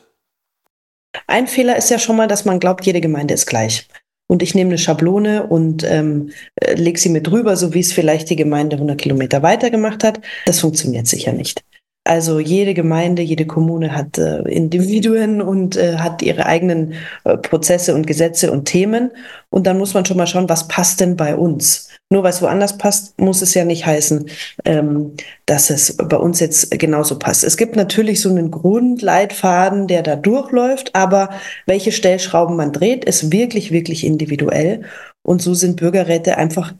Ein 1.26 1.46
Fehler 1.46 1.76
ist 1.76 1.90
ja 1.90 1.98
schon 1.98 2.16
mal, 2.16 2.28
dass 2.28 2.44
man 2.44 2.60
glaubt, 2.60 2.84
jede 2.84 3.00
Gemeinde 3.00 3.34
ist 3.34 3.46
gleich. 3.46 3.88
Und 4.26 4.42
ich 4.42 4.54
nehme 4.54 4.70
eine 4.70 4.78
Schablone 4.78 5.46
und 5.46 5.84
ähm, 5.84 6.32
äh, 6.56 6.74
lege 6.74 6.98
sie 6.98 7.08
mit 7.08 7.26
drüber, 7.26 7.56
so 7.56 7.72
wie 7.72 7.80
es 7.80 7.92
vielleicht 7.92 8.28
die 8.30 8.36
Gemeinde 8.36 8.76
100 8.76 8.98
Kilometer 8.98 9.42
weiter 9.42 9.70
gemacht 9.70 10.04
hat. 10.04 10.20
Das 10.44 10.60
funktioniert 10.60 11.06
sicher 11.06 11.32
nicht. 11.32 11.62
Also 12.08 12.40
jede 12.40 12.72
Gemeinde, 12.72 13.20
jede 13.20 13.46
Kommune 13.46 13.94
hat 13.94 14.16
äh, 14.16 14.38
Individuen 14.48 15.42
und 15.42 15.76
äh, 15.76 15.98
hat 15.98 16.22
ihre 16.22 16.46
eigenen 16.46 16.94
äh, 17.24 17.36
Prozesse 17.36 17.94
und 17.94 18.06
Gesetze 18.06 18.50
und 18.50 18.64
Themen. 18.64 19.10
Und 19.50 19.66
dann 19.66 19.76
muss 19.76 19.92
man 19.92 20.06
schon 20.06 20.16
mal 20.16 20.26
schauen, 20.26 20.48
was 20.48 20.68
passt 20.68 21.00
denn 21.00 21.16
bei 21.16 21.36
uns? 21.36 21.90
Nur 22.08 22.22
weil 22.22 22.30
es 22.30 22.40
woanders 22.40 22.78
passt, 22.78 23.20
muss 23.20 23.42
es 23.42 23.52
ja 23.52 23.66
nicht 23.66 23.84
heißen, 23.84 24.30
ähm, 24.64 25.12
dass 25.44 25.68
es 25.68 25.98
bei 25.98 26.16
uns 26.16 26.40
jetzt 26.40 26.70
genauso 26.78 27.18
passt. 27.18 27.44
Es 27.44 27.58
gibt 27.58 27.76
natürlich 27.76 28.22
so 28.22 28.30
einen 28.30 28.50
Grundleitfaden, 28.50 29.86
der 29.86 30.02
da 30.02 30.16
durchläuft, 30.16 30.94
aber 30.94 31.28
welche 31.66 31.92
Stellschrauben 31.92 32.56
man 32.56 32.72
dreht, 32.72 33.04
ist 33.04 33.32
wirklich, 33.32 33.70
wirklich 33.70 34.06
individuell. 34.06 34.80
Und 35.22 35.42
so 35.42 35.52
sind 35.52 35.76
Bürgerräte 35.76 36.38
einfach 36.38 36.72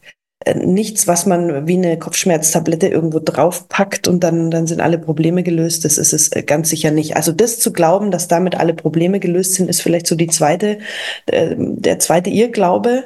nichts, 0.54 1.07
was 1.09 1.26
man 1.26 1.66
wie 1.66 1.76
eine 1.76 1.99
Kopfschmerztablette 1.99 2.87
irgendwo 2.87 3.18
draufpackt 3.18 4.07
und 4.07 4.23
dann, 4.23 4.50
dann 4.50 4.66
sind 4.66 4.80
alle 4.80 4.99
Probleme 4.99 5.42
gelöst. 5.42 5.85
Das 5.85 5.99
ist 5.99 6.12
es 6.12 6.30
äh, 6.33 6.42
ganz 6.42 6.71
sicher 6.71 6.90
nicht. 6.92 7.16
Also 7.16 7.33
das 7.33 7.59
zu 7.59 7.73
glauben, 7.73 8.11
dass 8.11 8.28
damit 8.28 8.54
alle 8.54 8.75
Probleme 8.75 9.18
gelöst 9.18 9.54
sind, 9.54 9.68
ist 9.68 9.83
vielleicht 9.83 10.07
so 10.07 10.14
die 10.14 10.28
zweite, 10.28 10.78
äh, 11.26 11.57
der 11.59 11.99
zweite 11.99 12.30
Irrglaube. 12.30 13.04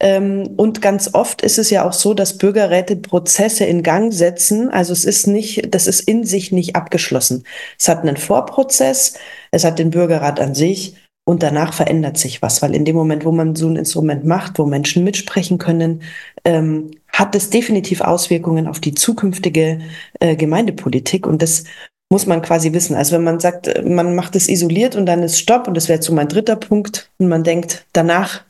Ähm, 0.00 0.54
und 0.56 0.82
ganz 0.82 1.14
oft 1.14 1.42
ist 1.42 1.58
es 1.58 1.70
ja 1.70 1.86
auch 1.88 1.92
so, 1.92 2.14
dass 2.14 2.36
Bürgerräte 2.36 2.96
Prozesse 2.96 3.64
in 3.64 3.84
Gang 3.84 4.12
setzen. 4.12 4.68
Also 4.68 4.92
es 4.92 5.04
ist 5.04 5.28
nicht, 5.28 5.72
das 5.72 5.86
ist 5.86 6.00
in 6.00 6.24
sich 6.24 6.50
nicht 6.50 6.74
abgeschlossen. 6.74 7.44
Es 7.78 7.88
hat 7.88 8.00
einen 8.00 8.16
Vorprozess, 8.16 9.14
es 9.52 9.62
hat 9.64 9.78
den 9.78 9.90
Bürgerrat 9.90 10.40
an 10.40 10.54
sich 10.56 10.96
und 11.24 11.42
danach 11.42 11.72
verändert 11.72 12.18
sich 12.18 12.42
was, 12.42 12.62
weil 12.62 12.74
in 12.74 12.84
dem 12.84 12.96
Moment, 12.96 13.24
wo 13.24 13.32
man 13.32 13.54
so 13.54 13.68
ein 13.68 13.76
Instrument 13.76 14.24
macht, 14.24 14.58
wo 14.58 14.66
Menschen 14.66 15.04
mitsprechen 15.04 15.58
können, 15.58 16.02
ähm, 16.44 16.90
hat 17.08 17.34
es 17.34 17.50
definitiv 17.50 18.00
Auswirkungen 18.00 18.66
auf 18.66 18.80
die 18.80 18.94
zukünftige 18.94 19.80
äh, 20.20 20.34
Gemeindepolitik 20.34 21.26
und 21.26 21.42
das 21.42 21.64
muss 22.10 22.26
man 22.26 22.42
quasi 22.42 22.72
wissen. 22.72 22.96
Also 22.96 23.14
wenn 23.14 23.24
man 23.24 23.40
sagt, 23.40 23.68
äh, 23.68 23.82
man 23.82 24.14
macht 24.14 24.34
es 24.36 24.48
isoliert 24.48 24.96
und 24.96 25.06
dann 25.06 25.22
ist 25.22 25.38
Stopp 25.38 25.68
und 25.68 25.76
das 25.76 25.88
wäre 25.88 26.02
so 26.02 26.12
mein 26.12 26.28
dritter 26.28 26.56
Punkt 26.56 27.10
und 27.18 27.28
man 27.28 27.44
denkt, 27.44 27.86
danach 27.92 28.44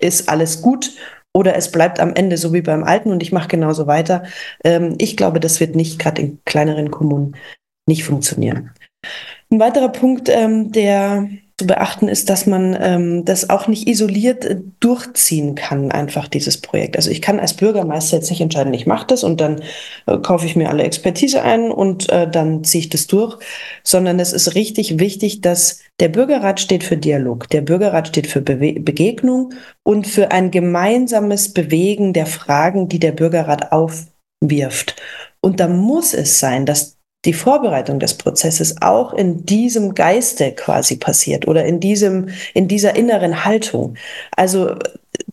ist 0.00 0.28
alles 0.28 0.62
gut 0.62 0.92
oder 1.34 1.56
es 1.56 1.70
bleibt 1.70 2.00
am 2.00 2.14
Ende 2.14 2.36
so 2.38 2.52
wie 2.52 2.62
beim 2.62 2.84
Alten 2.84 3.10
und 3.10 3.22
ich 3.22 3.32
mache 3.32 3.48
genauso 3.48 3.86
weiter. 3.86 4.24
Ähm, 4.64 4.94
ich 4.98 5.16
glaube, 5.16 5.40
das 5.40 5.60
wird 5.60 5.76
nicht 5.76 5.98
gerade 5.98 6.22
in 6.22 6.38
kleineren 6.44 6.90
Kommunen 6.90 7.36
nicht 7.86 8.04
funktionieren. 8.04 8.70
Ein 9.50 9.60
weiterer 9.60 9.90
Punkt, 9.90 10.28
ähm, 10.28 10.72
der 10.72 11.28
zu 11.56 11.68
beachten 11.68 12.08
ist, 12.08 12.30
dass 12.30 12.46
man 12.46 12.76
ähm, 12.80 13.24
das 13.24 13.48
auch 13.48 13.68
nicht 13.68 13.86
isoliert 13.86 14.44
äh, 14.44 14.60
durchziehen 14.80 15.54
kann, 15.54 15.92
einfach 15.92 16.26
dieses 16.26 16.60
Projekt. 16.60 16.96
Also 16.96 17.10
ich 17.10 17.22
kann 17.22 17.38
als 17.38 17.54
Bürgermeister 17.54 18.16
jetzt 18.16 18.30
nicht 18.30 18.40
entscheiden, 18.40 18.74
ich 18.74 18.86
mache 18.86 19.06
das 19.06 19.22
und 19.22 19.40
dann 19.40 19.62
äh, 20.06 20.18
kaufe 20.18 20.46
ich 20.46 20.56
mir 20.56 20.68
alle 20.68 20.82
Expertise 20.82 21.42
ein 21.42 21.70
und 21.70 22.10
äh, 22.10 22.28
dann 22.28 22.64
ziehe 22.64 22.80
ich 22.80 22.88
das 22.88 23.06
durch, 23.06 23.38
sondern 23.84 24.18
es 24.18 24.32
ist 24.32 24.56
richtig 24.56 24.98
wichtig, 24.98 25.42
dass 25.42 25.80
der 26.00 26.08
Bürgerrat 26.08 26.58
steht 26.58 26.82
für 26.82 26.96
Dialog, 26.96 27.48
der 27.50 27.60
Bürgerrat 27.60 28.08
steht 28.08 28.26
für 28.26 28.40
Bewe 28.40 28.80
Begegnung 28.80 29.54
und 29.84 30.08
für 30.08 30.32
ein 30.32 30.50
gemeinsames 30.50 31.52
Bewegen 31.52 32.12
der 32.12 32.26
Fragen, 32.26 32.88
die 32.88 32.98
der 32.98 33.12
Bürgerrat 33.12 33.70
aufwirft. 33.70 34.96
Und 35.40 35.60
da 35.60 35.68
muss 35.68 36.14
es 36.14 36.40
sein, 36.40 36.66
dass 36.66 36.93
die 37.24 37.32
Vorbereitung 37.32 37.98
des 37.98 38.14
Prozesses 38.14 38.76
auch 38.82 39.12
in 39.12 39.46
diesem 39.46 39.94
Geiste 39.94 40.52
quasi 40.52 40.96
passiert 40.96 41.48
oder 41.48 41.64
in 41.64 41.80
diesem, 41.80 42.28
in 42.52 42.68
dieser 42.68 42.96
inneren 42.96 43.44
Haltung. 43.44 43.96
Also 44.36 44.76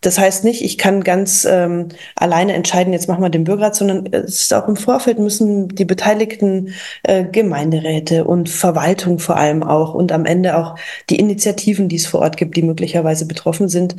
das 0.01 0.19
heißt 0.19 0.43
nicht, 0.43 0.63
ich 0.63 0.77
kann 0.77 1.03
ganz 1.03 1.45
ähm, 1.49 1.89
alleine 2.15 2.53
entscheiden, 2.53 2.93
jetzt 2.93 3.07
machen 3.07 3.23
wir 3.23 3.29
den 3.29 3.43
Bürgerrat, 3.43 3.75
sondern 3.75 4.07
es 4.11 4.41
ist 4.41 4.53
auch 4.53 4.67
im 4.67 4.75
Vorfeld 4.75 5.19
müssen 5.19 5.69
die 5.69 5.85
beteiligten 5.85 6.73
äh, 7.03 7.23
Gemeinderäte 7.23 8.25
und 8.25 8.49
Verwaltung 8.49 9.19
vor 9.19 9.37
allem 9.37 9.63
auch 9.63 9.93
und 9.93 10.11
am 10.11 10.25
Ende 10.25 10.57
auch 10.57 10.75
die 11.09 11.19
Initiativen, 11.19 11.89
die 11.89 11.97
es 11.97 12.07
vor 12.07 12.21
Ort 12.21 12.37
gibt, 12.37 12.55
die 12.57 12.63
möglicherweise 12.63 13.25
betroffen 13.25 13.69
sind, 13.69 13.95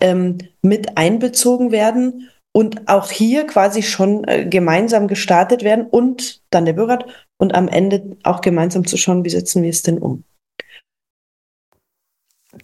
ähm, 0.00 0.38
mit 0.62 0.96
einbezogen 0.98 1.70
werden 1.70 2.28
und 2.56 2.88
auch 2.88 3.10
hier 3.10 3.46
quasi 3.46 3.82
schon 3.82 4.24
äh, 4.24 4.46
gemeinsam 4.46 5.08
gestartet 5.08 5.62
werden 5.62 5.86
und 5.88 6.40
dann 6.48 6.64
der 6.64 6.72
Bürgerrat 6.72 7.04
und 7.36 7.54
am 7.54 7.68
Ende 7.68 8.16
auch 8.22 8.40
gemeinsam 8.40 8.86
zu 8.86 8.96
schauen, 8.96 9.26
wie 9.26 9.28
setzen 9.28 9.62
wir 9.62 9.68
es 9.68 9.82
denn 9.82 9.98
um. 9.98 10.24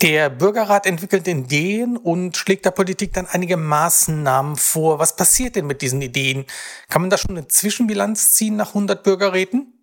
Der 0.01 0.31
Bürgerrat 0.31 0.87
entwickelt 0.87 1.29
Ideen 1.29 1.99
und 1.99 2.39
schlägt 2.39 2.65
der 2.65 2.71
Politik 2.71 3.13
dann 3.13 3.27
einige 3.27 3.59
Maßnahmen 3.59 4.57
vor. 4.57 4.99
Was 4.99 5.15
passiert 5.15 5.57
denn 5.57 5.67
mit 5.67 5.83
diesen 5.83 6.01
Ideen? 6.01 6.47
Kann 6.89 7.03
man 7.03 7.11
da 7.11 7.19
schon 7.19 7.37
eine 7.37 7.47
Zwischenbilanz 7.49 8.33
ziehen 8.33 8.57
nach 8.57 8.69
100 8.69 9.03
Bürgerräten? 9.03 9.75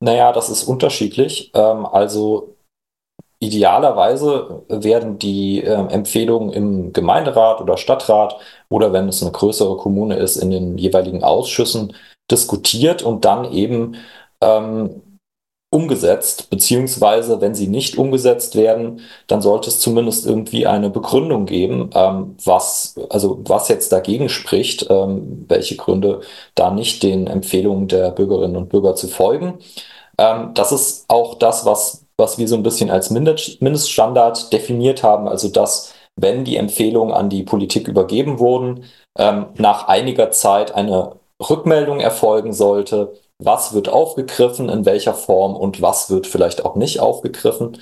Naja, 0.00 0.32
das 0.32 0.48
ist 0.48 0.64
unterschiedlich. 0.64 1.52
Ähm, 1.54 1.86
also 1.86 2.56
Idealerweise 3.42 4.62
werden 4.68 5.18
die 5.18 5.64
äh, 5.64 5.72
Empfehlungen 5.72 6.52
im 6.52 6.92
Gemeinderat 6.92 7.60
oder 7.60 7.76
Stadtrat 7.76 8.36
oder 8.68 8.92
wenn 8.92 9.08
es 9.08 9.20
eine 9.20 9.32
größere 9.32 9.76
Kommune 9.78 10.14
ist, 10.14 10.36
in 10.36 10.52
den 10.52 10.78
jeweiligen 10.78 11.24
Ausschüssen 11.24 11.92
diskutiert 12.30 13.02
und 13.02 13.24
dann 13.24 13.52
eben 13.52 13.96
ähm, 14.40 15.18
umgesetzt, 15.70 16.50
beziehungsweise 16.50 17.40
wenn 17.40 17.56
sie 17.56 17.66
nicht 17.66 17.98
umgesetzt 17.98 18.54
werden, 18.54 19.00
dann 19.26 19.42
sollte 19.42 19.70
es 19.70 19.80
zumindest 19.80 20.24
irgendwie 20.24 20.68
eine 20.68 20.88
Begründung 20.90 21.46
geben, 21.46 21.90
ähm, 21.96 22.36
was, 22.44 22.94
also 23.10 23.40
was 23.44 23.66
jetzt 23.66 23.90
dagegen 23.90 24.28
spricht, 24.28 24.86
ähm, 24.88 25.46
welche 25.48 25.74
Gründe 25.74 26.20
da 26.54 26.70
nicht 26.70 27.02
den 27.02 27.26
Empfehlungen 27.26 27.88
der 27.88 28.12
Bürgerinnen 28.12 28.54
und 28.54 28.68
Bürger 28.68 28.94
zu 28.94 29.08
folgen. 29.08 29.58
Ähm, 30.16 30.52
das 30.54 30.70
ist 30.70 31.06
auch 31.08 31.34
das, 31.34 31.66
was 31.66 32.01
was 32.16 32.38
wir 32.38 32.48
so 32.48 32.56
ein 32.56 32.62
bisschen 32.62 32.90
als 32.90 33.10
Mindeststandard 33.10 34.52
definiert 34.52 35.02
haben, 35.02 35.28
also 35.28 35.48
dass, 35.48 35.94
wenn 36.16 36.44
die 36.44 36.56
Empfehlungen 36.56 37.14
an 37.14 37.30
die 37.30 37.42
Politik 37.42 37.88
übergeben 37.88 38.38
wurden, 38.38 38.84
ähm, 39.18 39.46
nach 39.56 39.88
einiger 39.88 40.30
Zeit 40.30 40.74
eine 40.74 41.16
Rückmeldung 41.40 42.00
erfolgen 42.00 42.52
sollte, 42.52 43.14
was 43.38 43.72
wird 43.74 43.88
aufgegriffen, 43.88 44.68
in 44.68 44.84
welcher 44.84 45.14
Form 45.14 45.56
und 45.56 45.82
was 45.82 46.10
wird 46.10 46.26
vielleicht 46.26 46.64
auch 46.64 46.76
nicht 46.76 47.00
aufgegriffen. 47.00 47.78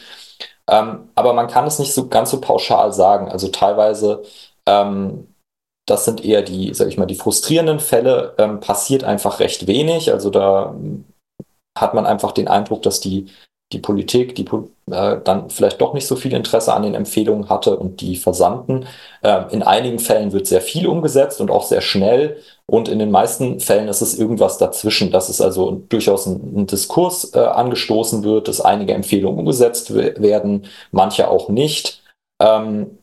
Ähm, 0.68 1.10
aber 1.14 1.32
man 1.32 1.48
kann 1.48 1.66
es 1.66 1.78
nicht 1.78 1.92
so 1.92 2.08
ganz 2.08 2.30
so 2.30 2.40
pauschal 2.40 2.92
sagen. 2.92 3.28
Also 3.28 3.48
teilweise, 3.48 4.22
ähm, 4.66 5.34
das 5.86 6.04
sind 6.04 6.24
eher 6.24 6.42
die, 6.42 6.72
sag 6.74 6.88
ich 6.88 6.96
mal, 6.96 7.06
die 7.06 7.16
frustrierenden 7.16 7.80
Fälle, 7.80 8.34
ähm, 8.38 8.60
passiert 8.60 9.04
einfach 9.04 9.40
recht 9.40 9.66
wenig. 9.66 10.12
Also 10.12 10.30
da 10.30 10.74
hat 11.78 11.94
man 11.94 12.06
einfach 12.06 12.32
den 12.32 12.48
Eindruck, 12.48 12.82
dass 12.82 13.00
die 13.00 13.26
die 13.72 13.78
Politik, 13.78 14.34
die 14.34 14.44
äh, 14.90 15.18
dann 15.22 15.48
vielleicht 15.50 15.80
doch 15.80 15.94
nicht 15.94 16.06
so 16.06 16.16
viel 16.16 16.32
Interesse 16.32 16.74
an 16.74 16.82
den 16.82 16.94
Empfehlungen 16.94 17.48
hatte 17.48 17.76
und 17.76 18.00
die 18.00 18.16
versandten. 18.16 18.86
Äh, 19.22 19.44
in 19.52 19.62
einigen 19.62 19.98
Fällen 19.98 20.32
wird 20.32 20.46
sehr 20.46 20.60
viel 20.60 20.86
umgesetzt 20.88 21.40
und 21.40 21.50
auch 21.50 21.64
sehr 21.64 21.80
schnell. 21.80 22.38
Und 22.66 22.88
in 22.88 22.98
den 22.98 23.10
meisten 23.10 23.60
Fällen 23.60 23.88
ist 23.88 24.00
es 24.00 24.18
irgendwas 24.18 24.58
dazwischen, 24.58 25.10
dass 25.12 25.28
es 25.28 25.40
also 25.40 25.82
durchaus 25.88 26.26
ein, 26.26 26.62
ein 26.62 26.66
Diskurs 26.66 27.32
äh, 27.34 27.38
angestoßen 27.38 28.24
wird, 28.24 28.48
dass 28.48 28.60
einige 28.60 28.94
Empfehlungen 28.94 29.38
umgesetzt 29.38 29.94
werden, 29.94 30.66
manche 30.90 31.28
auch 31.28 31.48
nicht. 31.48 32.02
Ähm, 32.40 32.98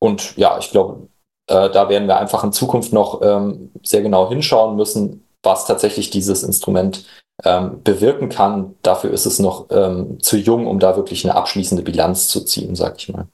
und 0.00 0.36
ja, 0.36 0.58
ich 0.58 0.70
glaube, 0.70 1.08
äh, 1.48 1.70
da 1.70 1.88
werden 1.88 2.08
wir 2.08 2.18
einfach 2.18 2.44
in 2.44 2.52
Zukunft 2.52 2.92
noch 2.92 3.22
ähm, 3.22 3.72
sehr 3.82 4.02
genau 4.02 4.28
hinschauen 4.28 4.76
müssen, 4.76 5.26
was 5.42 5.66
tatsächlich 5.66 6.10
dieses 6.10 6.42
Instrument 6.44 7.04
ähm, 7.44 7.82
bewirken 7.82 8.28
kann. 8.28 8.76
Dafür 8.82 9.10
ist 9.10 9.26
es 9.26 9.38
noch 9.38 9.66
ähm, 9.70 10.20
zu 10.20 10.36
jung, 10.36 10.66
um 10.66 10.78
da 10.78 10.96
wirklich 10.96 11.24
eine 11.24 11.34
abschließende 11.34 11.82
Bilanz 11.82 12.28
zu 12.28 12.44
ziehen, 12.44 12.74
sag 12.74 12.98
ich 12.98 13.08
mal. 13.08 13.28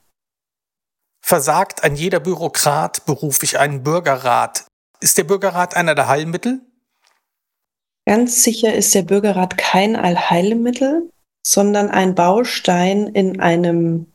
Versagt 1.21 1.83
ein 1.83 1.95
jeder 1.95 2.19
Bürokrat, 2.19 3.05
berufe 3.05 3.45
ich 3.45 3.59
einen 3.59 3.83
Bürgerrat. 3.83 4.65
Ist 4.99 5.17
der 5.17 5.25
Bürgerrat 5.25 5.75
einer 5.75 5.95
der 5.95 6.07
Heilmittel? 6.07 6.61
Ganz 8.05 8.43
sicher 8.43 8.73
ist 8.73 8.95
der 8.95 9.03
Bürgerrat 9.03 9.57
kein 9.57 9.95
Allheilmittel, 9.95 11.11
sondern 11.45 11.89
ein 11.89 12.15
Baustein 12.15 13.07
in 13.07 13.39
einem 13.39 14.07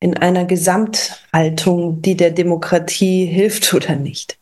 in 0.00 0.16
einer 0.16 0.44
Gesamthaltung, 0.44 2.02
die 2.02 2.16
der 2.16 2.30
Demokratie 2.30 3.26
hilft 3.26 3.72
oder 3.72 3.96
nicht. 3.96 4.38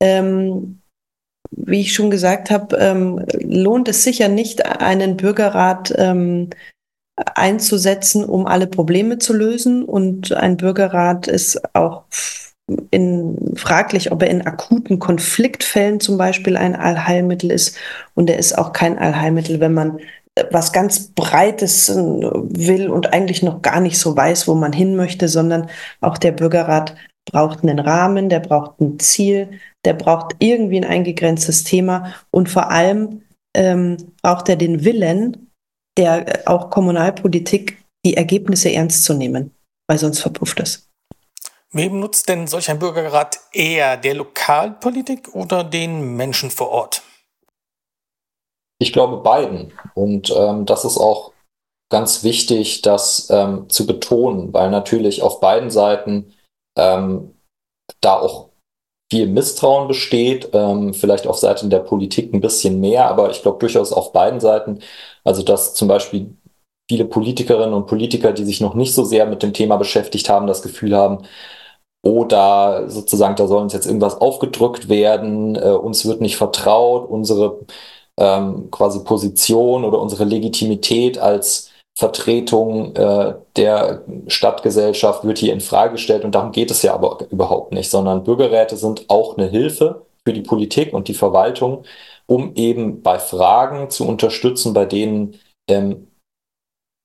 Ähm, 0.00 0.79
wie 1.50 1.80
ich 1.80 1.94
schon 1.94 2.10
gesagt 2.10 2.50
habe, 2.50 2.76
ähm, 2.76 3.24
lohnt 3.40 3.88
es 3.88 4.04
sicher 4.04 4.28
nicht, 4.28 4.64
einen 4.66 5.16
Bürgerrat 5.16 5.92
ähm, 5.96 6.50
einzusetzen, 7.16 8.24
um 8.24 8.46
alle 8.46 8.66
Probleme 8.66 9.18
zu 9.18 9.32
lösen. 9.32 9.84
Und 9.84 10.32
ein 10.32 10.56
Bürgerrat 10.56 11.26
ist 11.26 11.60
auch 11.74 12.04
in, 12.90 13.36
fraglich, 13.56 14.12
ob 14.12 14.22
er 14.22 14.30
in 14.30 14.46
akuten 14.46 14.98
Konfliktfällen 14.98 16.00
zum 16.00 16.16
Beispiel 16.18 16.56
ein 16.56 16.76
Allheilmittel 16.76 17.50
ist. 17.50 17.76
Und 18.14 18.30
er 18.30 18.38
ist 18.38 18.56
auch 18.56 18.72
kein 18.72 18.98
Allheilmittel, 18.98 19.60
wenn 19.60 19.74
man 19.74 19.98
was 20.50 20.72
ganz 20.72 21.08
Breites 21.08 21.88
äh, 21.88 21.94
will 21.96 22.88
und 22.88 23.12
eigentlich 23.12 23.42
noch 23.42 23.62
gar 23.62 23.80
nicht 23.80 23.98
so 23.98 24.16
weiß, 24.16 24.48
wo 24.48 24.54
man 24.54 24.72
hin 24.72 24.96
möchte, 24.96 25.28
sondern 25.28 25.68
auch 26.00 26.18
der 26.18 26.32
Bürgerrat 26.32 26.94
braucht 27.30 27.62
einen 27.62 27.78
Rahmen, 27.78 28.28
der 28.28 28.40
braucht 28.40 28.80
ein 28.80 28.98
Ziel, 28.98 29.60
der 29.84 29.94
braucht 29.94 30.36
irgendwie 30.38 30.78
ein 30.78 30.84
eingegrenztes 30.84 31.64
Thema 31.64 32.14
und 32.30 32.48
vor 32.48 32.70
allem 32.70 33.22
ähm, 33.54 33.96
braucht 34.22 34.48
er 34.48 34.56
den 34.56 34.84
Willen, 34.84 35.50
der 35.96 36.46
äh, 36.46 36.46
auch 36.46 36.70
Kommunalpolitik 36.70 37.82
die 38.04 38.16
Ergebnisse 38.16 38.72
ernst 38.72 39.04
zu 39.04 39.14
nehmen, 39.14 39.54
weil 39.86 39.98
sonst 39.98 40.20
verpufft 40.20 40.60
es. 40.60 40.88
Wem 41.72 42.00
nutzt 42.00 42.28
denn 42.28 42.46
solch 42.48 42.68
ein 42.68 42.80
Bürgerrat 42.80 43.38
eher 43.52 43.96
der 43.96 44.14
Lokalpolitik 44.14 45.34
oder 45.34 45.62
den 45.62 46.16
Menschen 46.16 46.50
vor 46.50 46.70
Ort? 46.70 47.02
Ich 48.80 48.92
glaube 48.92 49.18
beiden. 49.18 49.72
Und 49.94 50.34
ähm, 50.36 50.66
das 50.66 50.84
ist 50.84 50.96
auch 50.96 51.32
ganz 51.90 52.24
wichtig, 52.24 52.82
das 52.82 53.28
ähm, 53.30 53.68
zu 53.68 53.86
betonen, 53.86 54.52
weil 54.52 54.70
natürlich 54.70 55.22
auf 55.22 55.40
beiden 55.40 55.70
Seiten 55.70 56.32
ähm, 56.80 57.34
da 58.00 58.18
auch 58.20 58.50
viel 59.12 59.26
Misstrauen 59.26 59.88
besteht, 59.88 60.50
ähm, 60.52 60.94
vielleicht 60.94 61.26
auf 61.26 61.38
Seiten 61.38 61.70
der 61.70 61.80
Politik 61.80 62.32
ein 62.32 62.40
bisschen 62.40 62.80
mehr, 62.80 63.08
aber 63.08 63.30
ich 63.30 63.42
glaube 63.42 63.58
durchaus 63.58 63.92
auf 63.92 64.12
beiden 64.12 64.40
Seiten. 64.40 64.80
Also 65.24 65.42
dass 65.42 65.74
zum 65.74 65.88
Beispiel 65.88 66.36
viele 66.88 67.04
Politikerinnen 67.04 67.74
und 67.74 67.86
Politiker, 67.86 68.32
die 68.32 68.44
sich 68.44 68.60
noch 68.60 68.74
nicht 68.74 68.94
so 68.94 69.04
sehr 69.04 69.26
mit 69.26 69.42
dem 69.42 69.52
Thema 69.52 69.76
beschäftigt 69.76 70.28
haben, 70.28 70.46
das 70.46 70.62
Gefühl 70.62 70.96
haben, 70.96 71.26
oder 72.02 72.88
sozusagen, 72.88 73.36
da 73.36 73.46
soll 73.46 73.62
uns 73.62 73.72
jetzt 73.74 73.86
irgendwas 73.86 74.20
aufgedrückt 74.20 74.88
werden, 74.88 75.56
äh, 75.56 75.70
uns 75.72 76.06
wird 76.06 76.20
nicht 76.22 76.36
vertraut, 76.36 77.08
unsere 77.08 77.60
ähm, 78.18 78.70
quasi 78.70 79.04
Position 79.04 79.84
oder 79.84 80.00
unsere 80.00 80.24
Legitimität 80.24 81.18
als 81.18 81.69
Vertretung 81.98 82.94
äh, 82.96 83.34
der 83.56 84.04
Stadtgesellschaft 84.26 85.24
wird 85.24 85.38
hier 85.38 85.52
in 85.52 85.60
Frage 85.60 85.92
gestellt 85.92 86.24
und 86.24 86.34
darum 86.34 86.52
geht 86.52 86.70
es 86.70 86.82
ja 86.82 86.94
aber 86.94 87.26
überhaupt 87.30 87.72
nicht, 87.72 87.90
sondern 87.90 88.24
Bürgerräte 88.24 88.76
sind 88.76 89.04
auch 89.08 89.36
eine 89.36 89.48
Hilfe 89.48 90.06
für 90.24 90.32
die 90.32 90.42
Politik 90.42 90.94
und 90.94 91.08
die 91.08 91.14
Verwaltung, 91.14 91.84
um 92.26 92.54
eben 92.54 93.02
bei 93.02 93.18
Fragen 93.18 93.90
zu 93.90 94.06
unterstützen, 94.06 94.72
bei 94.72 94.86
denen 94.86 95.38
ähm, 95.68 96.08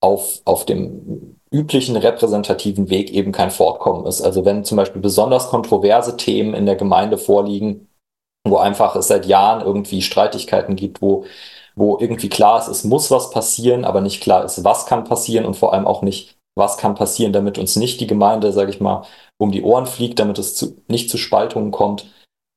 auf, 0.01 0.41
auf 0.45 0.65
dem 0.65 1.39
üblichen 1.51 1.95
repräsentativen 1.95 2.89
Weg 2.89 3.11
eben 3.11 3.31
kein 3.31 3.51
Fortkommen 3.51 4.05
ist. 4.05 4.21
Also 4.21 4.45
wenn 4.45 4.63
zum 4.63 4.77
Beispiel 4.77 5.01
besonders 5.01 5.49
kontroverse 5.49 6.17
Themen 6.17 6.53
in 6.53 6.65
der 6.65 6.75
Gemeinde 6.75 7.17
vorliegen, 7.17 7.87
wo 8.47 8.57
einfach 8.57 8.95
es 8.95 9.07
seit 9.07 9.25
Jahren 9.25 9.65
irgendwie 9.65 10.01
Streitigkeiten 10.01 10.75
gibt, 10.75 11.01
wo, 11.01 11.25
wo 11.75 11.97
irgendwie 11.99 12.29
klar 12.29 12.59
ist, 12.59 12.67
es 12.67 12.83
muss 12.83 13.11
was 13.11 13.31
passieren, 13.31 13.85
aber 13.85 14.01
nicht 14.01 14.21
klar 14.21 14.45
ist, 14.45 14.63
was 14.63 14.85
kann 14.85 15.03
passieren 15.03 15.45
und 15.45 15.55
vor 15.55 15.73
allem 15.73 15.87
auch 15.87 16.01
nicht, 16.01 16.37
was 16.55 16.77
kann 16.77 16.95
passieren, 16.95 17.33
damit 17.33 17.57
uns 17.57 17.75
nicht 17.75 17.99
die 17.99 18.07
Gemeinde, 18.07 18.53
sage 18.53 18.71
ich 18.71 18.79
mal, 18.81 19.03
um 19.37 19.51
die 19.51 19.63
Ohren 19.63 19.85
fliegt, 19.85 20.19
damit 20.19 20.39
es 20.39 20.55
zu, 20.55 20.77
nicht 20.87 21.09
zu 21.09 21.17
Spaltungen 21.17 21.71
kommt, 21.71 22.07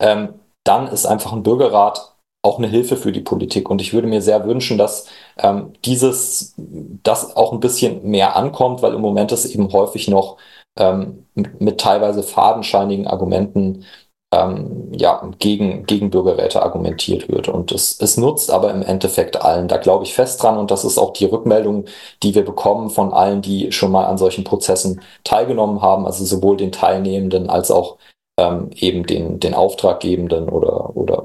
ähm, 0.01 0.35
dann 0.65 0.89
ist 0.89 1.07
einfach 1.07 1.33
ein 1.33 1.43
Bürgerrat 1.43 2.19
auch 2.43 2.59
eine 2.59 2.69
Hilfe 2.69 2.97
für 2.97 3.13
die 3.13 3.21
Politik. 3.21 3.69
Und 3.69 3.81
ich 3.81 3.93
würde 3.93 4.07
mir 4.09 4.23
sehr 4.23 4.47
wünschen, 4.47 4.79
dass 4.79 5.07
ähm, 5.39 5.73
dieses, 5.85 6.55
das 6.57 7.37
auch 7.37 7.53
ein 7.53 7.61
bisschen 7.61 8.09
mehr 8.09 8.37
ankommt, 8.37 8.83
weil 8.83 8.95
im 8.95 9.01
Moment 9.01 9.33
es 9.33 9.47
eben 9.47 9.73
häufig 9.73 10.09
noch 10.09 10.39
ähm, 10.79 11.27
mit 11.35 11.81
teilweise 11.81 12.23
fadenscheinigen 12.23 13.07
Argumenten 13.07 13.85
ähm, 14.33 14.93
ja, 14.93 15.31
gegen, 15.39 15.87
gegen 15.87 16.11
Bürgerräte 16.11 16.63
argumentiert 16.63 17.29
wird. 17.29 17.49
Und 17.49 17.73
es, 17.73 17.99
es 18.01 18.17
nutzt 18.17 18.51
aber 18.51 18.71
im 18.71 18.83
Endeffekt 18.83 19.41
allen. 19.41 19.69
Da 19.69 19.79
glaube 19.79 20.05
ich 20.05 20.15
fest 20.15 20.43
dran 20.43 20.59
und 20.59 20.71
das 20.71 20.85
ist 20.85 20.99
auch 20.99 21.13
die 21.13 21.25
Rückmeldung, 21.25 21.87
die 22.23 22.35
wir 22.35 22.45
bekommen 22.45 22.91
von 22.91 23.13
allen, 23.13 23.43
die 23.43 23.73
schon 23.73 23.93
mal 23.93 24.05
an 24.07 24.19
solchen 24.19 24.45
Prozessen 24.45 25.01
teilgenommen 25.25 25.81
haben, 25.81 26.07
also 26.07 26.25
sowohl 26.25 26.57
den 26.57 26.73
Teilnehmenden 26.73 27.49
als 27.49 27.71
auch 27.71 27.97
ähm, 28.39 28.71
eben 28.75 29.07
den, 29.07 29.41
den 29.41 29.55
Auftraggebenden 29.55 30.49
oder, 30.49 30.95
oder 30.97 31.25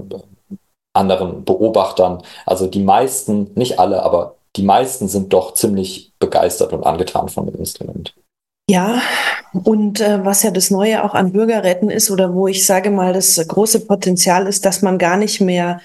anderen 0.93 1.43
Beobachtern. 1.43 2.21
Also 2.45 2.67
die 2.67 2.83
meisten, 2.83 3.51
nicht 3.55 3.79
alle, 3.79 4.03
aber 4.03 4.37
die 4.55 4.63
meisten 4.63 5.07
sind 5.07 5.33
doch 5.33 5.53
ziemlich 5.55 6.13
begeistert 6.19 6.73
und 6.73 6.85
angetan 6.85 7.27
von 7.27 7.47
dem 7.47 7.55
Instrument. 7.55 8.15
Ja, 8.69 9.01
und 9.51 9.99
äh, 9.99 10.23
was 10.23 10.43
ja 10.43 10.51
das 10.51 10.71
Neue 10.71 11.03
auch 11.03 11.13
an 11.13 11.33
Bürgerräten 11.33 11.89
ist 11.89 12.09
oder 12.09 12.33
wo 12.33 12.47
ich 12.47 12.65
sage 12.65 12.89
mal, 12.91 13.13
das 13.13 13.35
große 13.45 13.85
Potenzial 13.85 14.47
ist, 14.47 14.65
dass 14.65 14.81
man 14.81 14.97
gar 14.97 15.17
nicht 15.17 15.41
mehr, 15.41 15.81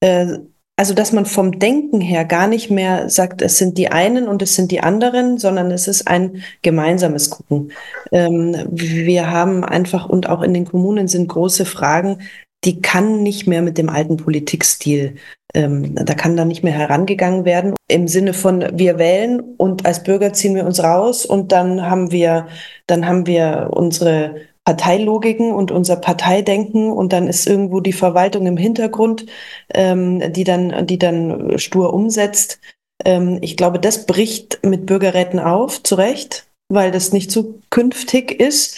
äh, 0.00 0.38
also 0.76 0.94
dass 0.94 1.12
man 1.12 1.24
vom 1.26 1.58
Denken 1.58 2.00
her 2.00 2.24
gar 2.24 2.46
nicht 2.46 2.70
mehr 2.70 3.08
sagt, 3.08 3.42
es 3.42 3.58
sind 3.58 3.78
die 3.78 3.90
einen 3.90 4.28
und 4.28 4.42
es 4.42 4.54
sind 4.54 4.70
die 4.70 4.82
anderen, 4.82 5.38
sondern 5.38 5.70
es 5.70 5.88
ist 5.88 6.06
ein 6.06 6.42
gemeinsames 6.62 7.30
Gucken. 7.30 7.72
Ähm, 8.12 8.54
wir 8.70 9.30
haben 9.30 9.64
einfach 9.64 10.06
und 10.06 10.28
auch 10.28 10.42
in 10.42 10.54
den 10.54 10.66
Kommunen 10.66 11.08
sind 11.08 11.28
große 11.28 11.64
Fragen, 11.64 12.18
die 12.64 12.82
kann 12.82 13.22
nicht 13.22 13.46
mehr 13.46 13.62
mit 13.62 13.78
dem 13.78 13.88
alten 13.88 14.16
Politikstil, 14.16 15.16
ähm, 15.54 15.94
da 15.94 16.14
kann 16.14 16.36
da 16.36 16.44
nicht 16.44 16.62
mehr 16.62 16.72
herangegangen 16.72 17.44
werden. 17.44 17.74
Im 17.88 18.08
Sinne 18.08 18.34
von, 18.34 18.64
wir 18.72 18.98
wählen 18.98 19.40
und 19.56 19.86
als 19.86 20.02
Bürger 20.02 20.32
ziehen 20.32 20.54
wir 20.54 20.66
uns 20.66 20.82
raus 20.82 21.24
und 21.24 21.52
dann 21.52 21.88
haben 21.88 22.10
wir, 22.10 22.48
dann 22.86 23.06
haben 23.06 23.26
wir 23.26 23.70
unsere 23.72 24.36
Parteilogiken 24.64 25.54
und 25.54 25.70
unser 25.70 25.96
Parteidenken 25.96 26.92
und 26.92 27.14
dann 27.14 27.26
ist 27.26 27.46
irgendwo 27.46 27.80
die 27.80 27.94
Verwaltung 27.94 28.46
im 28.46 28.58
Hintergrund, 28.58 29.24
ähm, 29.72 30.32
die 30.32 30.44
dann, 30.44 30.86
die 30.86 30.98
dann 30.98 31.58
stur 31.58 31.94
umsetzt. 31.94 32.60
Ähm, 33.04 33.38
ich 33.40 33.56
glaube, 33.56 33.78
das 33.78 34.04
bricht 34.04 34.58
mit 34.62 34.84
Bürgerräten 34.84 35.38
auf, 35.38 35.82
zu 35.82 35.94
Recht, 35.94 36.48
weil 36.68 36.90
das 36.90 37.14
nicht 37.14 37.30
zukünftig 37.30 38.38
ist 38.38 38.76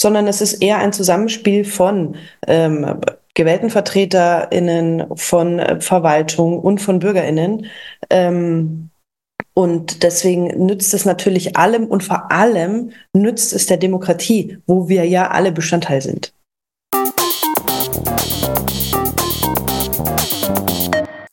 sondern 0.00 0.28
es 0.28 0.40
ist 0.40 0.62
eher 0.62 0.78
ein 0.78 0.92
Zusammenspiel 0.92 1.64
von 1.64 2.16
ähm, 2.46 3.00
gewählten 3.34 3.70
VertreterInnen, 3.70 5.16
von 5.16 5.58
äh, 5.58 5.80
Verwaltung 5.80 6.58
und 6.58 6.80
von 6.80 7.00
BürgerInnen. 7.00 7.66
Ähm, 8.10 8.90
und 9.54 10.04
deswegen 10.04 10.66
nützt 10.66 10.94
es 10.94 11.04
natürlich 11.04 11.56
allem 11.56 11.86
und 11.86 12.04
vor 12.04 12.30
allem 12.30 12.92
nützt 13.12 13.52
es 13.52 13.66
der 13.66 13.76
Demokratie, 13.76 14.58
wo 14.66 14.88
wir 14.88 15.04
ja 15.04 15.30
alle 15.30 15.50
Bestandteil 15.50 16.00
sind. 16.00 16.32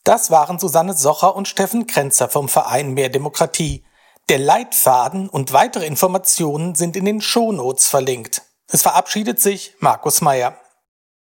Das 0.03 0.31
waren 0.31 0.59
Susanne 0.59 0.93
Socher 0.93 1.35
und 1.35 1.47
Steffen 1.47 1.87
Krenzer 1.87 2.29
vom 2.29 2.49
Verein 2.49 2.93
Mehr 2.93 3.09
Demokratie. 3.09 3.83
Der 4.29 4.39
Leitfaden 4.39 5.29
und 5.29 5.53
weitere 5.53 5.85
Informationen 5.85 6.73
sind 6.73 6.95
in 6.95 7.05
den 7.05 7.21
Shownotes 7.21 7.87
verlinkt. 7.87 8.41
Es 8.67 8.81
verabschiedet 8.81 9.39
sich 9.39 9.75
Markus 9.79 10.21
Meyer. 10.21 10.59